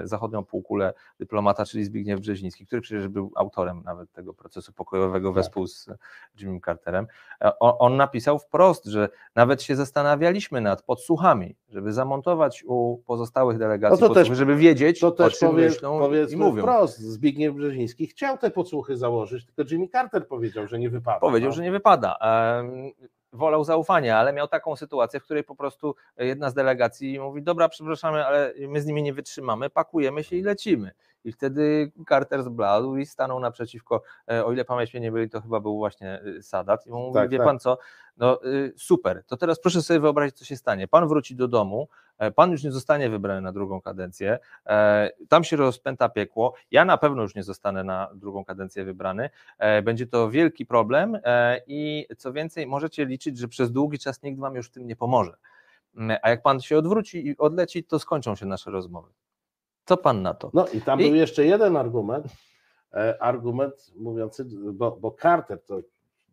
[0.04, 5.36] zachodnią półkulę dyplomata, czyli Zbigniew Brzeziński, który przecież był autorem nawet tego procesu pokojowego Tak.
[5.36, 5.90] wespół z
[6.40, 7.08] Jimmym Carterem.
[7.42, 13.58] E, o- On napisał wprost, że nawet się zastanawialiśmy nad podsłuchami, żeby zamontować u pozostałych
[13.58, 16.62] delegacji, No to też- żeby wiedzieć, To o też czym powie, myślą i powiedzmy mówią.
[16.64, 21.20] wprost, Zbigniew Brzeziński chciał te podsłuchy założyć, tylko Jimmy Carter powiedział, że nie wypada.
[21.20, 21.56] Powiedział, no.
[21.56, 22.18] że nie wypada.
[23.36, 27.70] Wolał zaufania, ale miał taką sytuację, w której po prostu jedna z delegacji mówi: Dobra,
[27.70, 30.92] przepraszamy, ale my z nimi nie wytrzymamy, pakujemy się i lecimy.
[31.26, 35.42] I wtedy Carter zbladł i stanął naprzeciwko, e, o ile pamięć mnie nie byli, to
[35.42, 36.88] chyba był właśnie y, Sadat.
[36.88, 37.48] I on mówi: Tak, Wie tak.
[37.48, 37.78] pan co,
[38.18, 40.88] no y, super, to teraz proszę sobie wyobrazić, co się stanie.
[40.88, 45.44] Pan wróci do domu, e, pan już nie zostanie wybrany na drugą kadencję, e, tam
[45.44, 46.54] się rozpęta piekło.
[46.72, 49.30] Ja na pewno już nie zostanę na drugą kadencję wybrany.
[49.58, 54.24] E, Będzie to wielki problem e, i co więcej, możecie liczyć, że przez długi czas
[54.24, 55.38] nikt wam już w tym nie pomoże.
[55.98, 59.10] Mm, A jak pan się odwróci i odleci, to skończą się nasze rozmowy.
[59.86, 60.50] Co pan na to?
[60.54, 62.26] No i tam I- był jeszcze jeden argument,
[62.94, 65.80] e, argument mówiący, bo, bo Carter, to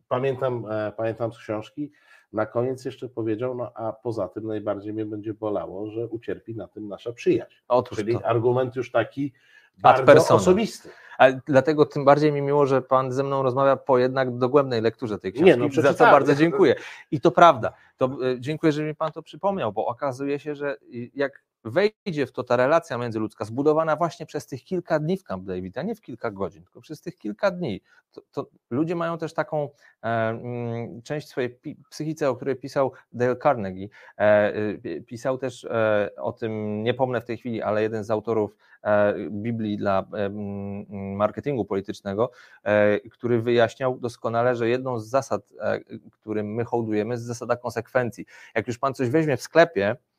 [0.09, 1.93] pamiętam, e, pamiętam z książki,
[2.33, 6.69] na koniec jeszcze powiedział, no a poza tym najbardziej mnie będzie bolało, że ucierpi na
[6.69, 7.55] tym nasza przyjaźń.
[7.69, 8.27] Otóż Czyli to.
[8.27, 9.33] argument już taki
[9.79, 10.89] bardzo osobisty.
[11.19, 15.19] Ale dlatego tym bardziej mi miło, że pan ze mną rozmawia po jednak dogłębnej lekturze
[15.19, 16.13] tej książki, Nie, no za co przeczytałem.
[16.13, 16.75] bardzo dziękuję.
[17.11, 17.73] I to prawda.
[17.97, 20.77] To, e, dziękuję, że mi pan to przypomniał, bo okazuje się, że
[21.15, 25.45] jak wejdzie w to ta relacja międzyludzka, zbudowana właśnie przez tych kilka dni w Camp
[25.45, 27.81] David, a nie w kilka godzin, tylko przez tych kilka dni,
[28.13, 29.69] to, to ludzie mają też taką
[30.03, 31.59] e, mm, część swojej
[31.91, 33.89] psychice, o której pisał Dale Carnegie.
[34.19, 38.11] E, y, pisał też e, o tym, nie pomnę w tej chwili, ale jeden z
[38.11, 42.31] autorów e, Biblii dla e, mm, marketingu politycznego,
[42.65, 48.27] e, który wyjaśniał doskonale, że jedną z zasad, e, którym my hołdujemy, jest zasada konsekwencji.
[48.55, 50.12] Jak już pan coś weźmie w sklepie, e,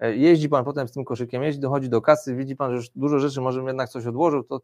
[0.00, 3.18] jeździ pan potem z tym koszykiem, jeździ, dochodzi do kasy, widzi pan, że już dużo
[3.18, 4.60] rzeczy, może jednak coś odłożył, to,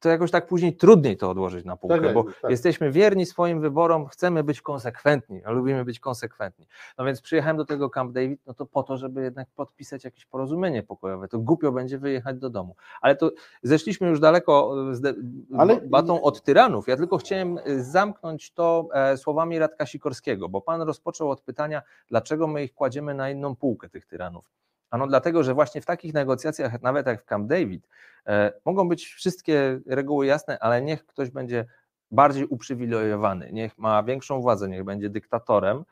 [0.00, 2.50] to jakoś tak później trudniej to odłożyć na półkę, Tak, bo tak.
[2.50, 6.66] jesteśmy wierni swoim wyborom, chcemy być konsekwentni, a lubimy być konsekwentni.
[6.98, 10.24] No więc przyjechałem do tego Camp David, no to po to, żeby jednak podpisać jakieś
[10.26, 11.28] porozumienie pokojowe.
[11.28, 12.74] To głupio będzie wyjechać do domu.
[13.00, 13.30] Ale to
[13.62, 15.14] zeszliśmy już daleko e, z de-
[15.58, 16.88] Ale- batą od tyranów.
[16.88, 21.82] Ja tylko chciałem e, zamknąć to e, słowami Radka Sikorskiego, bo pan rozpoczął od pytania,
[22.08, 24.50] dlaczego my ich kładziemy na inną półkę, tych tyranów.
[24.90, 27.88] Ano dlatego, że właśnie w takich negocjacjach, nawet jak w Camp David,
[28.26, 31.66] e, mogą być wszystkie reguły jasne, ale niech ktoś będzie
[32.10, 35.84] bardziej uprzywilejowany, niech ma większą władzę, niech będzie dyktatorem,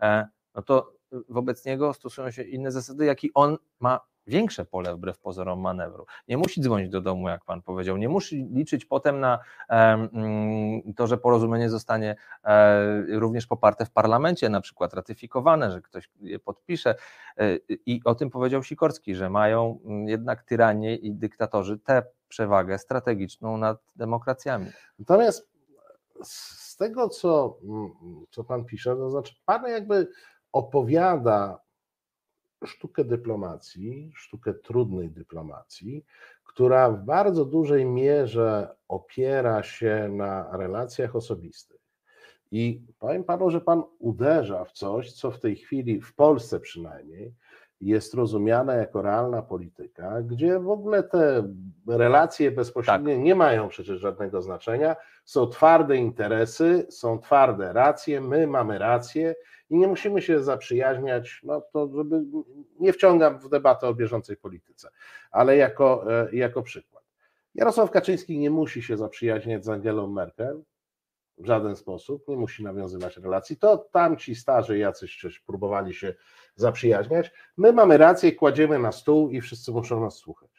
[0.00, 0.92] e, no to
[1.28, 6.06] wobec niego stosują się inne zasady, jak i on ma większe pole wbrew pozorom manewru.
[6.28, 11.06] Nie musi dzwonić do domu, jak pan powiedział, nie musi liczyć potem na mm, to,
[11.06, 16.94] że porozumienie zostanie e, również poparte w parlamencie, na przykład ratyfikowane, że ktoś je podpisze.
[17.38, 17.56] E,
[17.86, 23.56] I o tym powiedział Sikorski, że mają mm, jednak tyranie i dyktatorzy tę przewagę strategiczną
[23.56, 24.66] nad demokracjami.
[24.98, 25.50] Natomiast
[26.22, 27.90] z tego, co, mm,
[28.30, 30.08] co pan pisze, to znaczy pan jakby
[30.52, 31.60] opowiada
[32.66, 36.04] sztukę dyplomacji, sztukę trudnej dyplomacji,
[36.44, 41.80] która w bardzo dużej mierze opiera się na relacjach osobistych.
[42.50, 47.34] I powiem panu, że pan uderza w coś, co w tej chwili, w Polsce przynajmniej,
[47.80, 51.54] jest rozumiane jako realna polityka, gdzie w ogóle te
[51.88, 54.96] relacje bezpośrednie nie mają przecież żadnego znaczenia.
[55.24, 59.34] Są twarde interesy, są twarde racje, my mamy rację
[59.70, 62.22] i nie musimy się zaprzyjaźniać, no to żeby
[62.80, 64.90] nie wciągam w debatę o bieżącej polityce,
[65.30, 67.04] ale jako, e, jako przykład.
[67.54, 70.62] Jarosław Kaczyński nie musi się zaprzyjaźniać z Angelą Merkel
[71.38, 73.56] w żaden sposób, nie musi nawiązywać relacji.
[73.56, 76.14] To tamci starzy jacyś coś próbowali się
[76.54, 77.32] zaprzyjaźniać.
[77.56, 80.50] My mamy rację, kładziemy na stół i wszyscy muszą nas słuchać.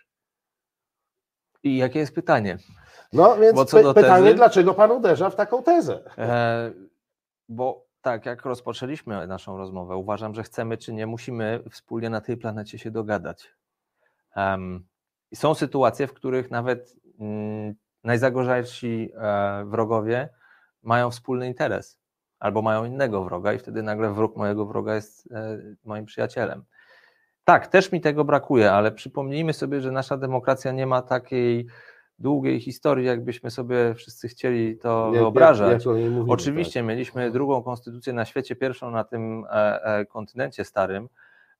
[1.64, 2.58] I jakie jest pytanie?
[3.14, 6.18] No więc py pytanie, tezy, dlaczego pan uderza w taką tezę?
[6.18, 6.72] E,
[7.50, 12.38] bo tak, jak rozpoczęliśmy naszą rozmowę, uważam, że chcemy czy nie, musimy wspólnie na tej
[12.38, 13.56] planecie się dogadać.
[14.36, 14.86] Um,
[15.34, 20.30] są sytuacje, w których nawet mm, najzagorzalsi e, wrogowie
[20.84, 22.02] mają wspólny interes
[22.40, 26.64] albo mają innego wroga i wtedy nagle wróg mojego wroga jest e, moim przyjacielem.
[27.44, 31.68] Tak, też mi tego brakuje, ale przypomnijmy sobie, że nasza demokracja nie ma takiej
[32.20, 35.86] długiej historii, jakbyśmy sobie wszyscy chcieli to jak, wyobrażać.
[35.86, 36.88] Mówimy, Oczywiście tak.
[36.88, 41.10] mieliśmy drugą konstytucję na świecie, pierwszą na tym e, e, kontynencie starym,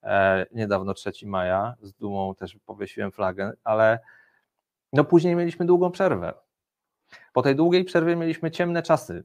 [0.04, 4.00] e, niedawno 3 maja, z dumą też powiesiłem flagę, ale
[4.94, 6.34] no później mieliśmy długą przerwę.
[7.34, 9.24] Po tej długiej przerwie mieliśmy ciemne czasy.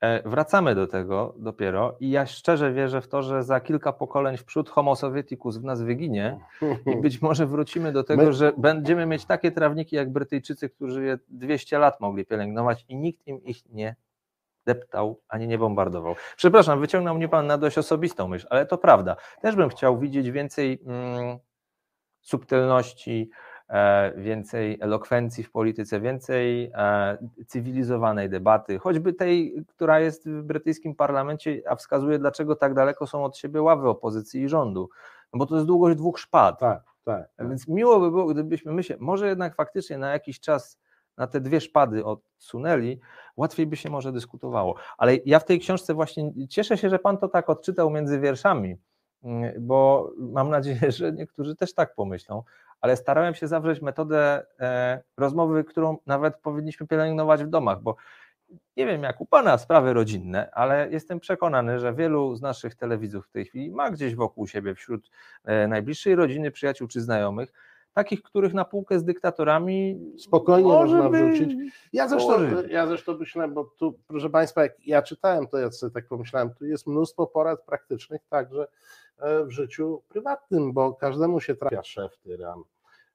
[0.00, 4.36] E, wracamy do tego dopiero i ja szczerze wierzę w to, że za kilka pokoleń
[4.36, 6.40] w przód Homo Sovieticus w nas wyginie
[6.86, 8.32] i być może wrócimy do tego, My...
[8.32, 13.26] że będziemy mieć takie trawniki jak Brytyjczycy, którzy je 200 lat mogli pielęgnować i nikt
[13.26, 13.96] im ich nie
[14.66, 16.14] deptał ani nie bombardował.
[16.36, 19.16] Przepraszam, wyciągnął mnie pan na dość osobistą myśl, ale to prawda.
[19.42, 21.38] Też bym chciał widzieć więcej mm,
[22.20, 23.30] subtelności,
[24.16, 31.62] więcej elokwencji w polityce, więcej e, cywilizowanej debaty, choćby tej, która jest w brytyjskim parlamencie,
[31.68, 34.88] a wskazuje, dlaczego tak daleko są od siebie ławy opozycji i rządu.
[35.32, 36.58] No bo to jest długość dwóch szpad.
[36.60, 37.48] Tak, tak, tak.
[37.48, 40.78] Więc miło by było, gdybyśmy my się, może jednak faktycznie na jakiś czas
[41.16, 43.00] na te dwie szpady odsunęli,
[43.36, 44.74] łatwiej by się może dyskutowało.
[44.98, 48.76] Ale ja w tej książce właśnie cieszę się, że pan to tak odczytał między wierszami,
[49.22, 52.42] mm, bo mam nadzieję, że niektórzy też tak pomyślą,
[52.80, 57.96] ale starałem się zawrzeć metodę e, rozmowy, którą nawet powinniśmy pielęgnować w domach, bo
[58.76, 63.26] nie wiem jak u Pana sprawy rodzinne, ale jestem przekonany, że wielu z naszych telewizów
[63.26, 65.10] w tej chwili ma gdzieś wokół siebie, wśród
[65.44, 67.52] e, najbliższej rodziny, przyjaciół czy znajomych,
[67.96, 71.54] takich, których na półkę z dyktatorami spokojnie można wrzucić.
[71.92, 72.32] Ja zresztą,
[72.68, 76.54] ja zresztą myślałem, bo tu, proszę Państwa, jak ja czytałem to, ja sobie tak pomyślałem,
[76.54, 78.66] tu jest mnóstwo porad praktycznych także
[79.46, 82.62] w życiu prywatnym, bo każdemu się trafia szef tyran,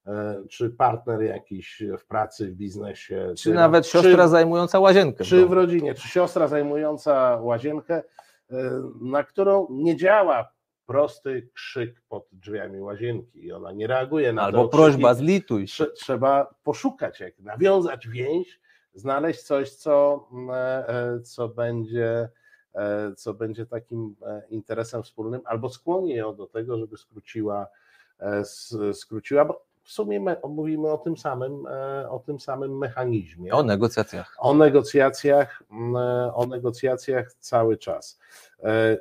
[0.07, 3.33] E, czy partner jakiś w pracy, w biznesie.
[3.37, 5.23] Czy, czy nawet siostra czy, zajmująca łazienkę.
[5.23, 8.03] Czy w rodzinie, czy siostra zajmująca łazienkę,
[8.51, 10.51] e, na którą nie działa
[10.85, 14.61] prosty krzyk pod drzwiami łazienki i ona nie reaguje na Albo to.
[14.61, 15.85] Albo prośba, zlituj się.
[15.85, 18.59] Trzeba poszukać, jak nawiązać więź,
[18.93, 22.29] znaleźć coś, co, e, co będzie
[23.17, 24.15] co będzie takim
[24.49, 27.67] interesem wspólnym, albo skłoni ją do tego, żeby skróciła,
[28.93, 33.53] skróciła, bo w sumie mówimy o tym samym, e, o tym samym mechanizmie.
[33.53, 34.35] O negocjacjach.
[34.39, 35.63] O negocjacjach,
[35.95, 38.19] e, o negocjacjach cały czas.
[38.63, 38.97] E,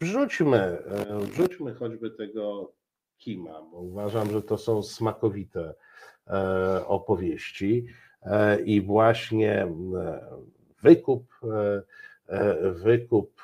[0.00, 0.78] wrzućmy,
[1.20, 2.72] wrzućmy choćby tego
[3.18, 5.74] Kima, bo uważam, że to są smakowite
[6.86, 7.86] opowieści
[8.64, 9.72] i właśnie
[10.82, 11.24] wykup,
[12.72, 13.42] wykup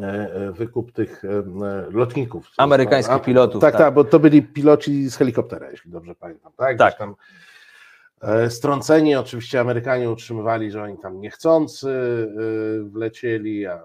[0.00, 1.28] E, e, wykup tych e,
[1.90, 2.50] lotników.
[2.56, 3.60] Amerykańskich pilotów.
[3.60, 6.52] Tak, tak, tak, bo to byli piloci z helikoptera, jeśli dobrze pamiętam.
[6.56, 6.78] Tak.
[6.78, 6.98] tak.
[6.98, 7.14] Tam
[8.48, 11.88] strąceni, oczywiście Amerykanie utrzymywali, że oni tam niechcący
[12.82, 13.82] wlecieli, a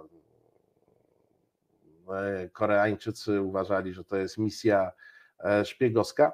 [2.53, 4.91] Koreańczycy uważali, że to jest misja
[5.63, 6.33] szpiegowska.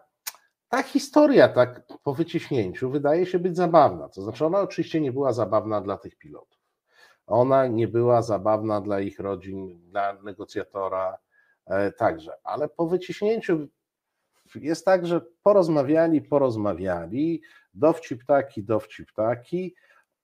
[0.69, 4.09] Ta historia, tak po wyciśnięciu, wydaje się być zabawna.
[4.09, 6.52] To znaczy, ona oczywiście nie była zabawna dla tych pilotów
[7.27, 11.17] ona nie była zabawna dla ich rodzin, dla negocjatora
[11.65, 13.67] e, także, ale po wyciśnięciu
[14.55, 17.41] jest tak, że porozmawiali, porozmawiali,
[17.73, 19.75] dowcip taki, dowcip taki,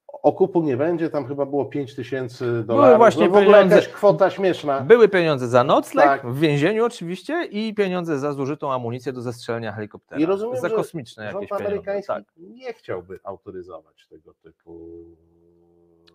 [0.07, 2.85] okupu nie będzie, tam chyba było 5 tysięcy dolarów.
[2.85, 4.81] Były właśnie no w ogóle pieniądze, jakaś kwota śmieszna.
[4.81, 6.25] Były pieniądze za nocleg, tak.
[6.25, 10.21] w więzieniu oczywiście i pieniądze za zużytą amunicję do zestrzelenia helikoptera.
[10.21, 11.65] I rozumiem, za kosmiczne jakieś pieniądze.
[11.65, 12.23] amerykański tak.
[12.37, 15.05] nie chciałby autoryzować tego typu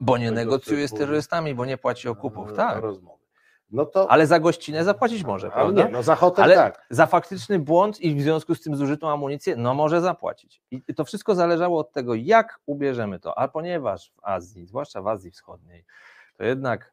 [0.00, 2.82] bo nie negocjuje z terrorystami, bo nie płaci okupów, tak.
[2.82, 3.24] Rozmowy.
[3.70, 4.10] No to...
[4.10, 5.84] Ale za gościnę zapłacić może, prawda?
[5.84, 6.86] Nie, no za hotel Ale tak.
[6.90, 10.62] za faktyczny błąd i w związku z tym zużytą amunicję, no może zapłacić.
[10.70, 13.38] I to wszystko zależało od tego, jak ubierzemy to.
[13.38, 15.84] A ponieważ w Azji, zwłaszcza w Azji Wschodniej,
[16.36, 16.92] to jednak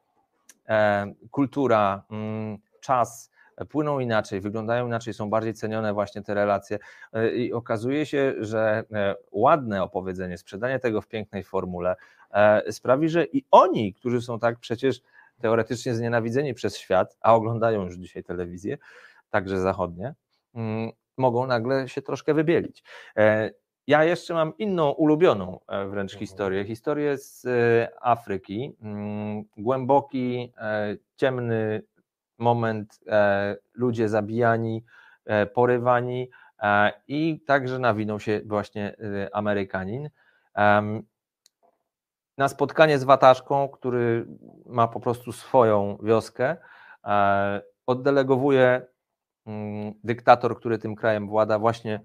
[0.69, 3.30] e, kultura, mm, czas
[3.65, 6.80] płyną inaczej, wyglądają inaczej, są bardziej cenione właśnie te relacje
[7.13, 11.95] e, i okazuje się, że e, ładne opowiedzenie, sprzedanie tego w pięknej formule
[12.34, 15.02] E, sprawi, że i oni, którzy są tak przecież
[15.41, 18.78] teoretycznie znienawidzeni przez świat, a oglądają już dzisiaj telewizję,
[19.30, 20.13] także zachodnie,
[20.56, 22.84] mm, mogą nagle się troszkę wybielić.
[23.88, 26.20] Ja jeszcze mam inną ulubioną wręcz mhm.
[26.20, 26.66] historię.
[26.66, 27.47] Historię z
[28.01, 28.76] Afryki.
[28.82, 30.53] Mm, głęboki,
[31.16, 31.82] ciemny
[32.41, 32.99] moment,
[33.73, 34.85] ludzie zabijani,
[35.53, 36.29] porywani,
[37.07, 38.95] I także nawinął się właśnie
[39.33, 40.09] Amerykanin
[42.37, 44.27] na spotkanie z Wataszką, który
[44.65, 46.57] ma po prostu swoją wioskę,
[47.85, 48.87] oddelegowuje
[49.45, 52.01] mm, dyktator, który tym krajem włada, właśnie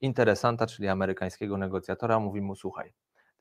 [0.00, 2.92] interesanta, czyli amerykańskiego negocjatora, mówi mu: Słuchaj,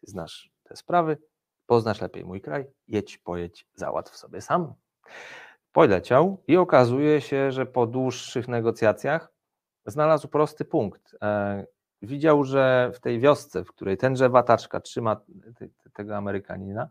[0.01, 1.17] ty znasz te sprawy,
[1.65, 4.73] poznasz lepiej mój kraj, jedź, pojedź, załatw sobie sam.
[5.75, 9.31] Poleciał i okazuje się, że po dłuższych negocjacjach
[9.85, 11.15] znalazł prosty punkt.
[11.21, 11.65] E,
[12.01, 15.21] widział, że w tej wiosce, w której tenże wataczka trzyma
[15.93, 16.87] tego Amerykanina,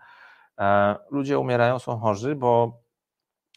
[0.58, 2.80] e, ludzie umierają, są chorzy, bo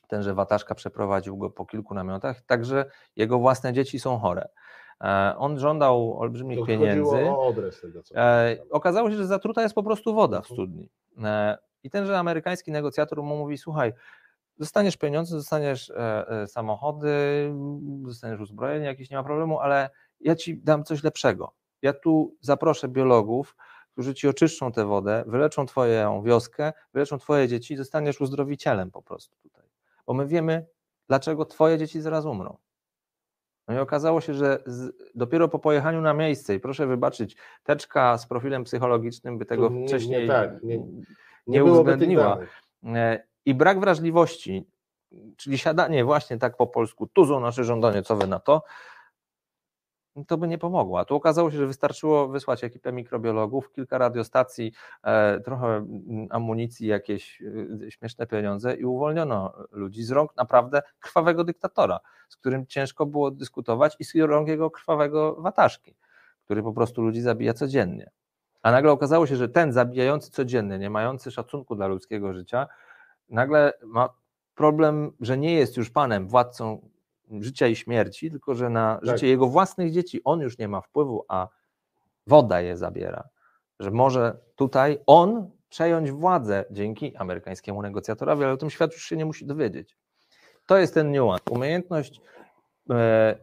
[0.07, 4.47] tenże wataczka przeprowadził go po kilku namiotach, także jego własne dzieci są chore.
[5.03, 7.30] E, on żądał olbrzymich To pieniędzy.
[7.30, 8.15] o adres tego, co
[8.71, 10.89] okazało się, że zatruta jest po prostu woda w studni.
[11.23, 13.93] E, I tenże amerykański negocjator mu mówi: Słuchaj,
[14.60, 17.10] dostaniesz pieniądze, dostaniesz e, e, samochody,
[17.82, 19.89] dostaniesz uzbrojenie, jakieś nie ma problemu, ale
[20.20, 21.51] ja ci dam coś lepszego.
[21.82, 23.55] Ja tu zaproszę biologów,
[23.91, 29.36] którzy ci oczyszczą tę wodę, wyleczą twoją wioskę, wyleczą twoje dzieci zostaniesz uzdrowicielem po prostu
[29.41, 29.64] tutaj.
[30.08, 30.66] Bo my wiemy,
[31.08, 32.58] dlaczego twoje dzieci zaraz umrą.
[33.68, 38.18] No i okazało się, że z, dopiero po pojechaniu na miejsce, i proszę wybaczyć, teczka
[38.18, 40.84] z profilem psychologicznym by tego nie- nie wcześniej tak, nie- nie,
[41.47, 42.38] Nie uwzględniła.
[43.48, 44.68] I brak wrażliwości,
[45.38, 48.64] czyli siadanie właśnie tak po polsku, tu są nasze żądanie, co wy na to,
[50.28, 51.00] to by nie pomogło.
[51.00, 54.72] A tu okazało się, że wystarczyło wysłać ekipę mikrobiologów, kilka radiostacji,
[55.04, 55.86] e, trochę
[56.30, 57.41] amunicji, jakieś
[57.86, 63.32] e, śmieszne pieniądze i uwolniono ludzi z rąk naprawdę krwawego dyktatora, z którym ciężko było
[63.32, 65.95] dyskutować i z rąk jego krwawego wataszki,
[66.45, 68.12] który po prostu ludzi zabija codziennie.
[68.62, 72.68] A nagle okazało się, że ten zabijający codziennie, nie mający szacunku dla ludzkiego życia,
[73.30, 74.09] nagle ma
[74.55, 76.89] problem, że nie jest już panem, władcą
[77.32, 79.05] życia i śmierci, tylko że na Tak.
[79.05, 81.47] życie jego własnych dzieci on już nie ma wpływu, a
[82.28, 83.30] woda je zabiera.
[83.80, 89.17] Że może tutaj on przejąć władzę dzięki amerykańskiemu negocjatorowi, ale o tym świat już się
[89.17, 89.97] nie musi dowiedzieć.
[90.65, 91.41] To jest ten niuans.
[91.49, 92.21] Umiejętność
[92.89, 93.36] e,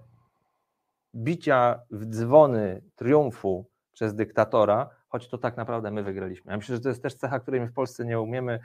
[1.14, 6.50] bicia w dzwony triumfu przez dyktatora, choć to tak naprawdę my wygraliśmy.
[6.50, 8.60] Ja myślę, że to jest też cecha, której my w Polsce nie umiemy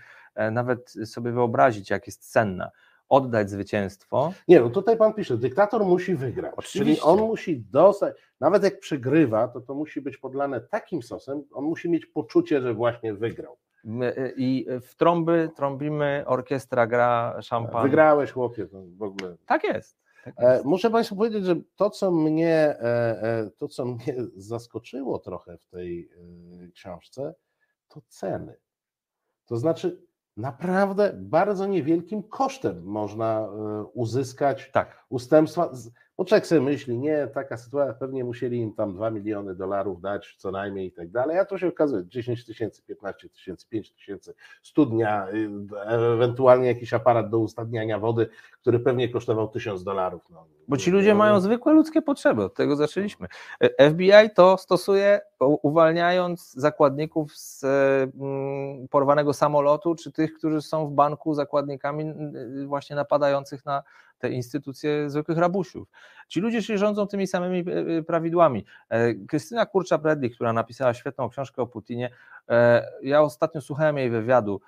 [0.52, 2.72] nawet sobie wyobrazić, jak jest cenna.
[3.10, 6.54] Oddać zwycięstwo, Nie, no tutaj pan pisze, dyktator musi wygrać.
[6.56, 7.04] Czyli Oczywiście.
[7.04, 11.90] on musi dostać, nawet jak przegrywa, to to musi być podlane takim sosem, on musi
[11.90, 13.58] mieć poczucie, że właśnie wygrał.
[13.86, 17.84] Y, I w trąby trąbimy, orkiestra gra, szampan.
[17.84, 19.36] Wygrałeś, chłopie, to w ogóle.
[19.46, 19.98] Tak jest.
[20.24, 20.66] Tak E, jest.
[20.66, 22.84] muszę Państwu powiedzieć, że to, co mnie, e,
[23.24, 26.10] e, to, co mnie zaskoczyło trochę w tej
[26.68, 27.34] e, książce,
[27.88, 28.56] to ceny.
[29.46, 30.02] To znaczy,
[30.40, 35.06] naprawdę bardzo niewielkim kosztem można e, uzyskać Tak.
[35.10, 35.70] ustępstwa.
[36.20, 40.36] Bo człowiek sobie myśli, nie, taka sytuacja, pewnie musieli im tam 2 miliony dolarów dać
[40.38, 44.34] co najmniej i tak dalej, a to się okazuje 10 tysięcy, 15 tysięcy, 5 tysięcy,
[44.64, 45.50] studnia, y,
[45.88, 48.30] ewentualnie jakiś aparat do ustadniania wody,
[48.62, 50.22] który pewnie kosztował 1000 dolarów.
[50.30, 53.28] No, Bo ci ludzie mają zwykłe ludzkie potrzeby, od tego zaczęliśmy.
[53.60, 57.68] E, FBI to stosuje uwalniając zakładników z e,
[58.22, 63.84] mm, porwanego samolotu, czy tych, którzy są w banku zakładnikami mm, właśnie napadających na
[64.20, 65.88] te instytucje zwykłych rabusiów.
[66.28, 68.66] Ci ludzie się rządzą tymi samymi e, e, prawidłami.
[68.90, 72.10] E, Krystyna Kurcza-Bredli, która napisała świetną książkę o Putinie,
[73.02, 74.62] ja ostatnio słuchałem jej wywiadu,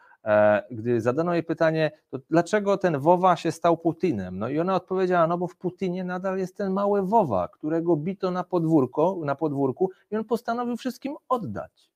[0.72, 4.40] gdy zadano jej pytanie, to dlaczego ten Wowa się stał Putinem?
[4.40, 8.32] No i ona odpowiedziała, no bo w Putinie nadal jest ten mały Wowa, którego bito
[8.32, 11.92] na podwórko, na podwórku i on postanowił wszystkim oddać.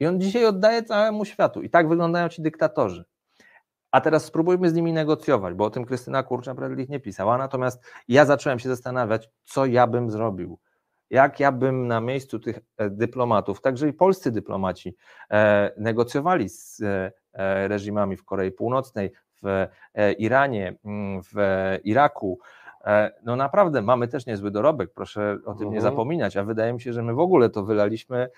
[0.00, 1.62] I on dzisiaj oddaje całemu światu.
[1.62, 3.04] I tak wyglądają ci dyktatorzy.
[3.92, 8.24] A teraz spróbujmy z nimi negocjować, bo o tym Krystyna Kurcza-Bredlich nie pisała, natomiast ja
[8.24, 10.58] zacząłem się zastanawiać, co ja bym zrobił.
[11.10, 14.96] Jak ja bym na miejscu tych e, dyplomatów, także i polscy dyplomaci,
[15.30, 19.12] e, negocjowali z e, reżimami w Korei Północnej,
[19.42, 19.66] w
[20.18, 21.34] Iranie, mm, w
[21.84, 22.38] Iraku.
[23.24, 25.82] No naprawdę mamy też niezły dorobek, proszę o tym nie Mhm.
[25.82, 28.28] zapominać, a wydaje mi się, że my w ogóle to wylaliśmy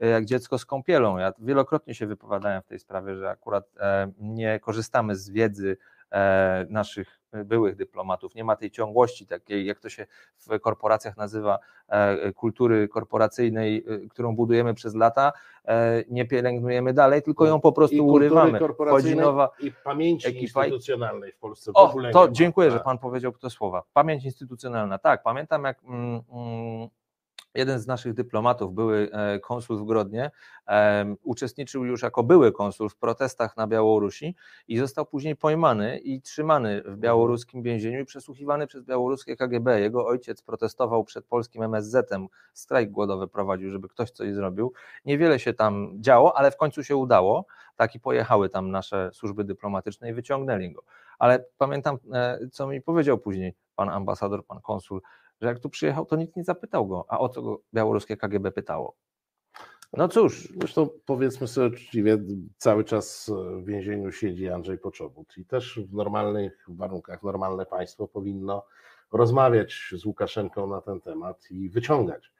[0.00, 1.18] jak dziecko z kąpielą.
[1.18, 5.76] Ja wielokrotnie się wypowiadałem w tej sprawie, że akurat e, nie korzystamy z wiedzy
[6.12, 8.34] e, naszych byłych dyplomatów.
[8.34, 10.06] Nie ma tej ciągłości takiej, jak to się
[10.38, 15.32] w korporacjach nazywa, e, kultury korporacyjnej, e, którą budujemy przez lata.
[15.64, 18.58] E, Nie pielęgnujemy dalej, tylko ją po prostu I urywamy.
[18.58, 19.50] Korporacyjnej nowa.
[19.60, 22.32] i pamięci ekipa instytucjonalnej w Polsce w O, ogóle to nie ma.
[22.32, 22.84] dziękuję, że Tak.
[22.84, 23.82] Pan powiedział te słowa.
[23.92, 24.98] Pamięć instytucjonalna.
[24.98, 26.88] Tak, pamiętam jak mm, mm,
[27.54, 30.30] jeden z naszych dyplomatów, były e, konsul w Grodnie,
[31.22, 34.36] uczestniczył już jako były konsul w protestach na Białorusi
[34.68, 37.00] i został później pojmany i trzymany w mhm.
[37.00, 39.80] białoruskim więzieniu i przesłuchiwany przez białoruskie KGB.
[39.80, 44.72] Jego ojciec protestował przed polskim MSZ-em, strajk głodowy prowadził, żeby ktoś coś zrobił.
[45.04, 47.46] Niewiele się tam działo, ale w końcu się udało.
[47.76, 50.82] Tak i pojechały tam nasze służby dyplomatyczne i wyciągnęli go.
[51.18, 55.00] Ale pamiętam, e, co mi powiedział później pan ambasador, pan konsul,
[55.40, 58.52] że jak tu przyjechał, to nikt nie zapytał go, a o co go białoruskie KGB
[58.52, 58.96] pytało.
[59.92, 60.48] No cóż.
[60.58, 62.18] Zresztą powiedzmy sobie uczciwie,
[62.56, 63.30] cały czas
[63.62, 68.66] w więzieniu siedzi Andrzej Poczobut i też w normalnych warunkach normalne państwo powinno
[69.12, 72.32] rozmawiać z Łukaszenką na ten temat i wyciągać.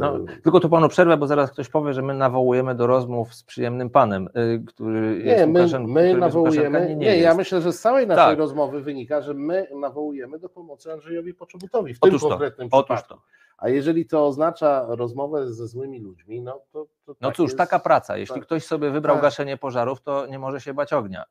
[0.00, 3.44] No, tylko tu panu przerwę, bo zaraz ktoś powie, że my nawołujemy do rozmów z
[3.44, 6.80] przyjemnym panem, y, który nie, jest my, my nawołujemy.
[6.80, 8.38] Nie, nie, nie ja myślę, że z całej naszej tak.
[8.38, 13.14] rozmowy wynika, że my nawołujemy do pomocy Andrzejowi Poczobutowi w otóż tym to, konkretnym przypadku.
[13.14, 13.20] To.
[13.58, 16.86] A jeżeli to oznacza rozmowę ze złymi ludźmi, no to.
[17.04, 18.16] to no tak cóż, jest, taka praca.
[18.16, 19.22] Jeśli tak, ktoś sobie wybrał tak.
[19.22, 21.24] gaszenie pożarów, to nie może się bać ognia.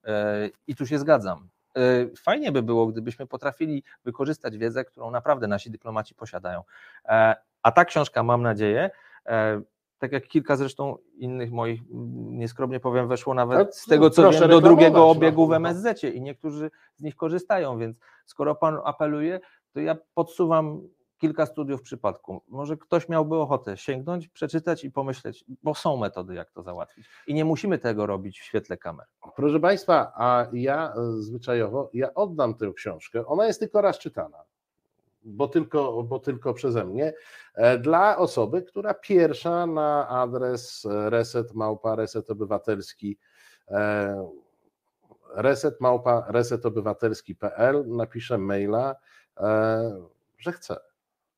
[0.46, 1.50] Y, I tu się zgadzam.
[1.78, 6.64] Y, fajnie by było, gdybyśmy potrafili wykorzystać wiedzę, którą naprawdę nasi dyplomaci posiadają.
[7.06, 8.90] E, a ta książka, mam nadzieję,
[9.26, 9.62] e,
[10.00, 11.82] tak jak kilka zresztą innych moich,
[12.16, 15.10] nieskromnie powiem, weszło nawet z tego, co wiem, do drugiego no.
[15.10, 19.40] obiegu w MSZ i niektórzy z nich korzystają, więc skoro Pan apeluje,
[19.74, 20.82] to ja podsuwam
[21.18, 22.44] kilka studiów w przypadku.
[22.48, 27.10] Może ktoś miałby ochotę sięgnąć, przeczytać i pomyśleć, bo są metody, jak to załatwić.
[27.28, 29.06] I nie musimy tego robić w świetle kamer.
[29.36, 33.26] Proszę Państwa, a ja e, zwyczajowo, ja oddam tę książkę.
[33.26, 34.38] Ona jest tylko raz czytana
[35.30, 37.14] bo tylko, bo tylko przeze mnie,
[37.56, 43.18] e, dla osoby, która pierwsza na adres reset małpa reset obywatelski
[43.68, 44.30] e,
[45.36, 48.96] reset małpa resetobywatelski.pl napisze maila,
[49.38, 50.02] e,
[50.38, 50.76] że chce.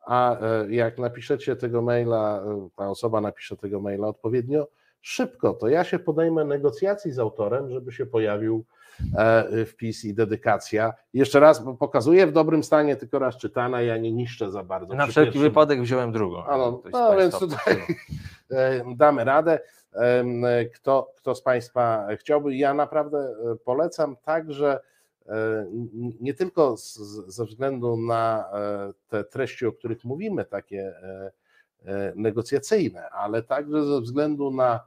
[0.05, 0.37] A
[0.69, 2.43] jak napiszecie tego maila,
[2.75, 4.67] ta osoba napisze tego maila odpowiednio
[5.01, 8.65] szybko, to ja się podejmę negocjacji z autorem, żeby się pojawił
[9.67, 10.93] wpis i dedykacja.
[11.13, 14.93] Jeszcze raz pokazuję w dobrym stanie, tylko raz czytana, ja nie niszczę za bardzo.
[14.93, 15.41] Na wszelki pierwszym...
[15.41, 16.43] wypadek wziąłem drugą.
[16.57, 17.77] no, no więc tutaj
[18.51, 19.59] e, damy radę.
[20.75, 24.79] Kto, kto z Państwa chciałby, ja naprawdę e, polecam także
[26.19, 26.95] nie tylko z,
[27.27, 28.45] ze względu na
[29.07, 30.93] te treści, o których mówimy, takie
[32.15, 34.79] negocjacyjne, ale także ze względu na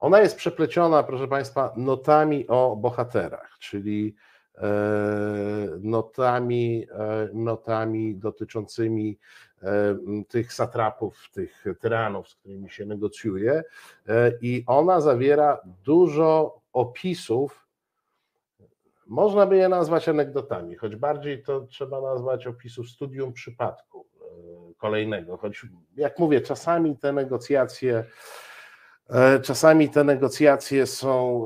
[0.00, 4.14] ona jest przepleciona, proszę Państwa, notami o bohaterach, czyli
[4.54, 4.68] e,
[5.80, 9.18] notami, e, notami dotyczącymi
[9.62, 9.96] e,
[10.28, 13.62] tych satrapów, tych tyranów, z którymi się negocjuje,
[14.40, 17.68] i ona zawiera dużo opisów.
[19.06, 24.06] Można by je nazwać anegdotami, choć bardziej to trzeba nazwać opisów studium przypadku
[24.76, 25.36] kolejnego.
[25.36, 28.04] Choć, jak mówię, czasami te negocjacje
[29.42, 31.42] czasami te negocjacje są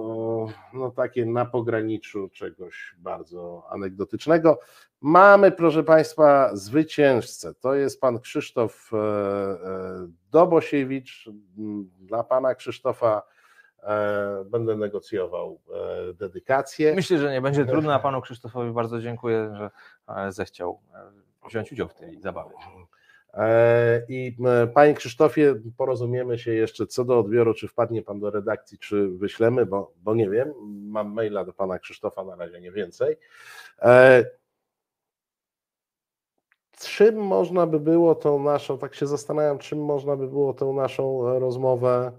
[0.73, 4.59] no, takie na pograniczu czegoś bardzo anegdotycznego.
[5.01, 7.55] Mamy, proszę Państwa, zwycięzcę.
[7.55, 11.29] To jest pan Krzysztof e, e, Dobosiewicz.
[12.01, 13.23] Dla pana Krzysztofa
[14.45, 15.61] będę negocjował
[16.15, 16.95] dedykację.
[16.95, 19.71] Myślę, że nie będzie trudno, a panu Krzysztofowi bardzo dziękuję, że
[20.33, 20.81] zechciał
[21.49, 22.55] wziąć udział w tej zabawie.
[23.35, 24.37] E, I
[24.75, 29.67] panie Krzysztofie, porozumiemy się jeszcze co do odbioru, czy wpadnie pan do redakcji, czy wyślemy,
[29.67, 30.53] bo, bo nie wiem.
[30.89, 33.17] Mam maila do pana Krzysztofa, na razie nie więcej.
[33.83, 34.25] E,
[36.79, 41.39] czym można by było tą naszą, tak się zastanawiam, czym można by było tą naszą
[41.39, 42.13] rozmowę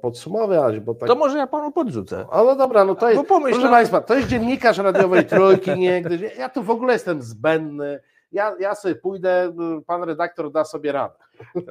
[0.00, 1.08] podsumować, bo tak...
[1.08, 2.26] To może ja panu podrzucę.
[2.30, 6.02] Ale no dobra, no to jest, proszę Państwa, to jest dziennikarz radiowej Trójki, nie,
[6.38, 8.00] ja tu w ogóle jestem zbędny,
[8.32, 9.56] ja, ja sobie pójdę,
[9.86, 11.14] pan redaktor da sobie radę.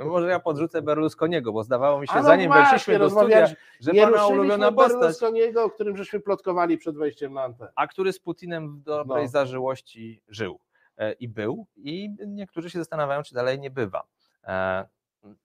[0.05, 3.47] Może ja podrzucę Berlusconiego, bo zdawało mi się, no zanim właśnie, weszliśmy do studia,
[3.79, 4.99] że nie pana ulubiona postać...
[4.99, 7.71] Berlusconiego, o którym żeśmy plotkowali przed wejściem na antenę.
[7.75, 9.29] A który z Putinem w dobrej no.
[9.29, 10.59] zażyłości żył
[10.97, 14.03] e, i był i niektórzy się zastanawiają, czy dalej nie bywa.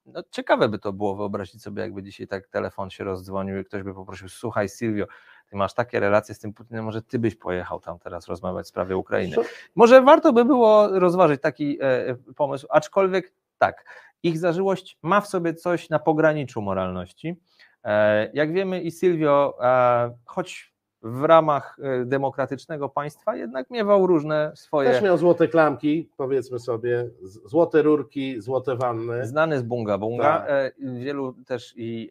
[0.07, 3.83] No, ciekawe by to było wyobrazić sobie, jakby dzisiaj tak telefon się rozdzwonił i ktoś
[3.83, 5.07] by poprosił, słuchaj Silvio,
[5.51, 8.68] ty masz takie relacje z tym Putinem, może ty byś pojechał tam teraz rozmawiać w
[8.68, 9.37] sprawie Ukrainy.
[9.74, 13.85] Może warto by było rozważyć taki e, pomysł, aczkolwiek tak,
[14.22, 17.37] ich zażyłość ma w sobie coś na pograniczu moralności.
[17.85, 20.76] E, jak wiemy i Silvio, e, choć
[21.07, 24.91] w ramach demokratycznego państwa jednak miewał różne swoje.
[24.91, 29.27] Też miał złote klamki, powiedzmy sobie, złote rurki, złote wanny.
[29.27, 30.39] Znany z bunga bunga.
[30.47, 30.75] Tak.
[30.79, 32.11] Wielu też i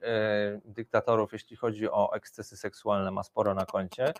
[0.66, 4.14] dyktatorów, jeśli chodzi o ekscesy seksualne, ma sporo na koncie.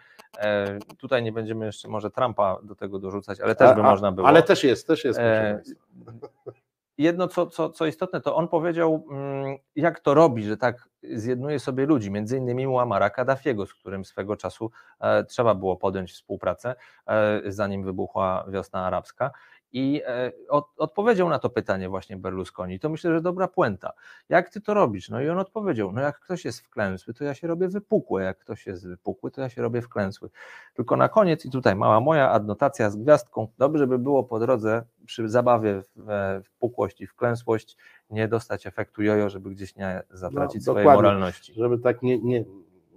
[0.98, 4.28] Tutaj nie będziemy jeszcze może Trumpa do tego dorzucać, ale też by a, można było.
[4.28, 5.20] Ale też jest, też jest.
[6.98, 11.60] Jedno, co, co, co istotne, to on powiedział, mm, jak to robi, że tak zjednuje
[11.60, 16.76] sobie ludzi, między innymi Muamara Kaddafiego, z którym swego czasu e, trzeba było podjąć współpracę,
[17.08, 19.32] e, zanim wybuchła wiosna arabska
[19.76, 22.80] i e, od, odpowiedział na to pytanie właśnie Berlusconi.
[22.80, 23.94] To myślę, że dobra puenta.
[24.30, 25.10] Jak ty to robisz?
[25.10, 28.38] No i on odpowiedział, no jak ktoś jest wklęsły, to ja się robię wypukły, jak
[28.38, 30.30] ktoś jest wypukły, to ja się robię wklęsły.
[30.74, 34.84] Tylko na koniec i tutaj mała moja adnotacja z gwiazdką, dobrze by było po drodze
[35.06, 37.78] przy zabawie w wpukłość i wklęsłość
[38.10, 41.54] nie dostać efektu jojo, żeby gdzieś nie zatracić no, swojej moralności.
[41.54, 42.44] Żeby tak nie, nie,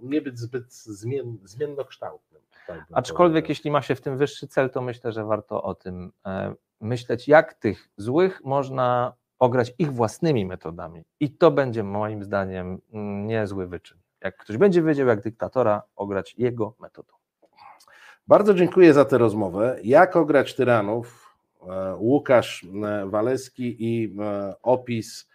[0.01, 2.41] nie być zbyt zmien, zmiennokształtnym.
[2.67, 6.11] Tak Aczkolwiek jeśli ma się w tym wyższy cel, to myślę, że warto o tym
[6.25, 11.03] e, myśleć, jak tych złych można ograć ich własnymi metodami.
[11.19, 13.97] I to będzie moim zdaniem mm, niezły wyczyn.
[14.21, 17.13] Jak ktoś będzie wiedział, jak dyktatora ograć jego metodą.
[18.27, 19.79] Bardzo dziękuję za tę rozmowę.
[19.83, 21.35] Jak ograć tyranów?
[21.67, 24.15] E, Łukasz e, Waleski i
[24.61, 25.29] opis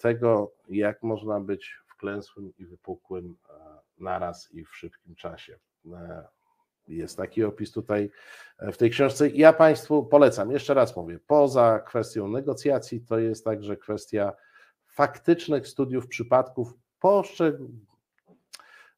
[0.00, 3.36] tego, jak można być wklęsłym i wypukłym
[3.98, 5.58] naraz i w szybkim czasie.
[6.88, 8.10] Jest taki opis tutaj
[8.58, 9.28] e, w tej książce.
[9.28, 14.32] Ja Państwu polecam, jeszcze raz mówię, poza kwestią negocjacji, to jest także kwestia
[14.86, 17.93] faktycznych studiów przypadków poszczególnych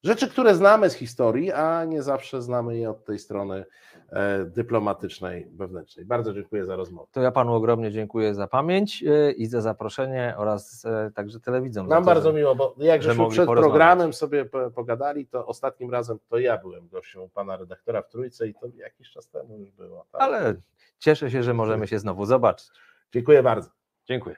[0.06, 3.64] Rzeczy, które znamy z historii, a nie zawsze znamy je od tej strony
[4.10, 6.04] e, dyplomatycznej, wewnętrznej.
[6.04, 7.08] Bardzo dziękuję za rozmowę.
[7.12, 11.88] To ja panu ogromnie dziękuję za pamięć e, i za zaproszenie oraz e, także telewidzom.
[11.88, 14.44] Nam bardzo miło, bo jak żeśmy przed programem sobie
[14.74, 19.10] pogadali, to ostatnim razem to ja byłem gością pana redaktora w Trójce i to jakiś
[19.10, 20.06] czas temu już było.
[20.12, 20.22] Tak?
[20.22, 20.54] Ale
[20.98, 22.68] cieszę się, że możemy się znowu zobaczyć.
[23.12, 23.70] Dziękuję bardzo.
[24.04, 24.36] Dziękuję.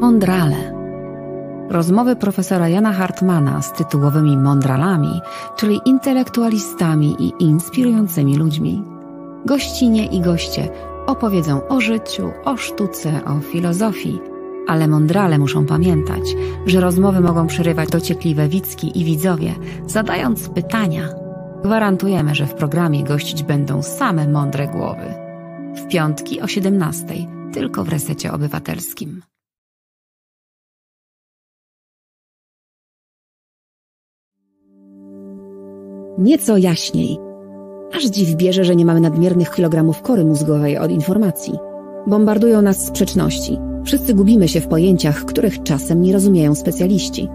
[0.00, 0.71] Mondrale
[1.72, 5.20] Rozmowy profesora Jana Hartmana z tytułowymi mądralami,
[5.56, 8.84] czyli intelektualistami i inspirującymi ludźmi.
[9.46, 10.68] Gościnie i goście
[11.06, 14.20] opowiedzą o życiu, o sztuce, o filozofii,
[14.68, 16.22] ale mądrale muszą pamiętać,
[16.66, 19.54] że rozmowy mogą przerywać dociekliwe widzki i widzowie,
[19.86, 21.08] zadając pytania.
[21.64, 25.14] Gwarantujemy, że w programie gościć będą same mądre głowy.
[25.76, 27.06] W piątki o 17,
[27.52, 29.22] tylko w resecie obywatelskim.
[36.22, 37.18] Nieco jaśniej.
[37.96, 41.52] Aż dziw bierze, że nie mamy nadmiernych kilogramów kory mózgowej od informacji.
[42.06, 43.58] Bombardują nas sprzeczności.
[43.84, 47.28] Wszyscy gubimy się w pojęciach, których czasem nie rozumieją specjaliści.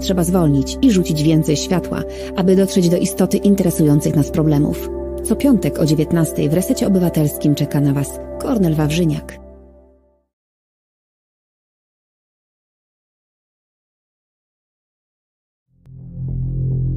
[0.00, 2.02] Trzeba zwolnić i rzucić więcej światła,
[2.36, 4.90] aby dotrzeć do istoty interesujących nas problemów.
[5.24, 9.45] Co piątek o 19 w Resecie Obywatelskim czeka na Was Kornel Wawrzyniak.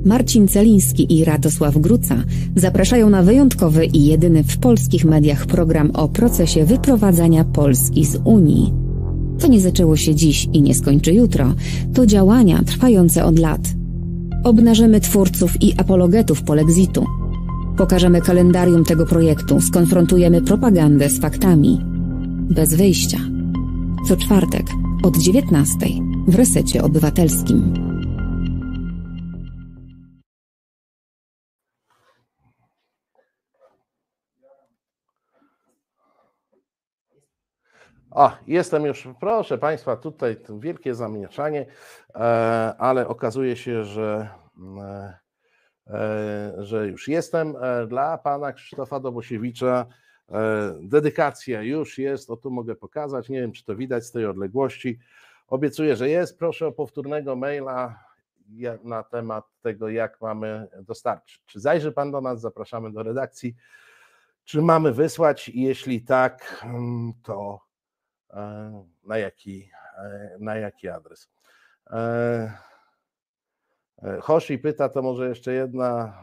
[0.05, 2.23] Marcin Celiński i Radosław Gruca
[2.55, 8.73] zapraszają na wyjątkowy i jedyny w polskich mediach program o procesie wyprowadzania Polski z Unii.
[9.39, 11.53] To nie zaczęło się dziś i nie skończy jutro,
[11.93, 13.61] to działania trwające od lat.
[14.43, 17.05] Obnażymy twórców i apologetów polexitu.
[17.77, 21.81] Pokażemy kalendarium tego projektu, skonfrontujemy propagandę z faktami.
[22.49, 23.19] Bez wyjścia.
[24.07, 24.65] Co czwartek
[25.03, 25.77] od 19
[26.27, 27.88] w resecie obywatelskim.
[38.11, 41.65] O, jestem już, proszę Państwa, tutaj wielkie zamieszanie,
[42.15, 42.19] e,
[42.77, 44.29] ale okazuje się, że,
[44.81, 45.17] e,
[45.87, 47.55] e, że już jestem.
[47.87, 49.85] Dla Pana Krzysztofa Dobosiewicza
[50.81, 54.99] dedykacja już jest, o tu mogę pokazać, nie wiem czy to widać z tej odległości.
[55.47, 56.39] Obiecuję, że jest.
[56.39, 58.03] Proszę o powtórnego maila
[58.83, 61.41] na temat tego, jak mamy dostarczyć.
[61.45, 63.55] Czy zajrzy Pan do nas, zapraszamy do redakcji.
[64.43, 65.49] Czy mamy wysłać?
[65.49, 67.68] Jeśli tak, mm, to
[69.03, 71.29] na jaki, e, na jaki adres.
[71.91, 72.51] E,
[74.21, 76.13] Hoshi pyta, to może jeszcze jedna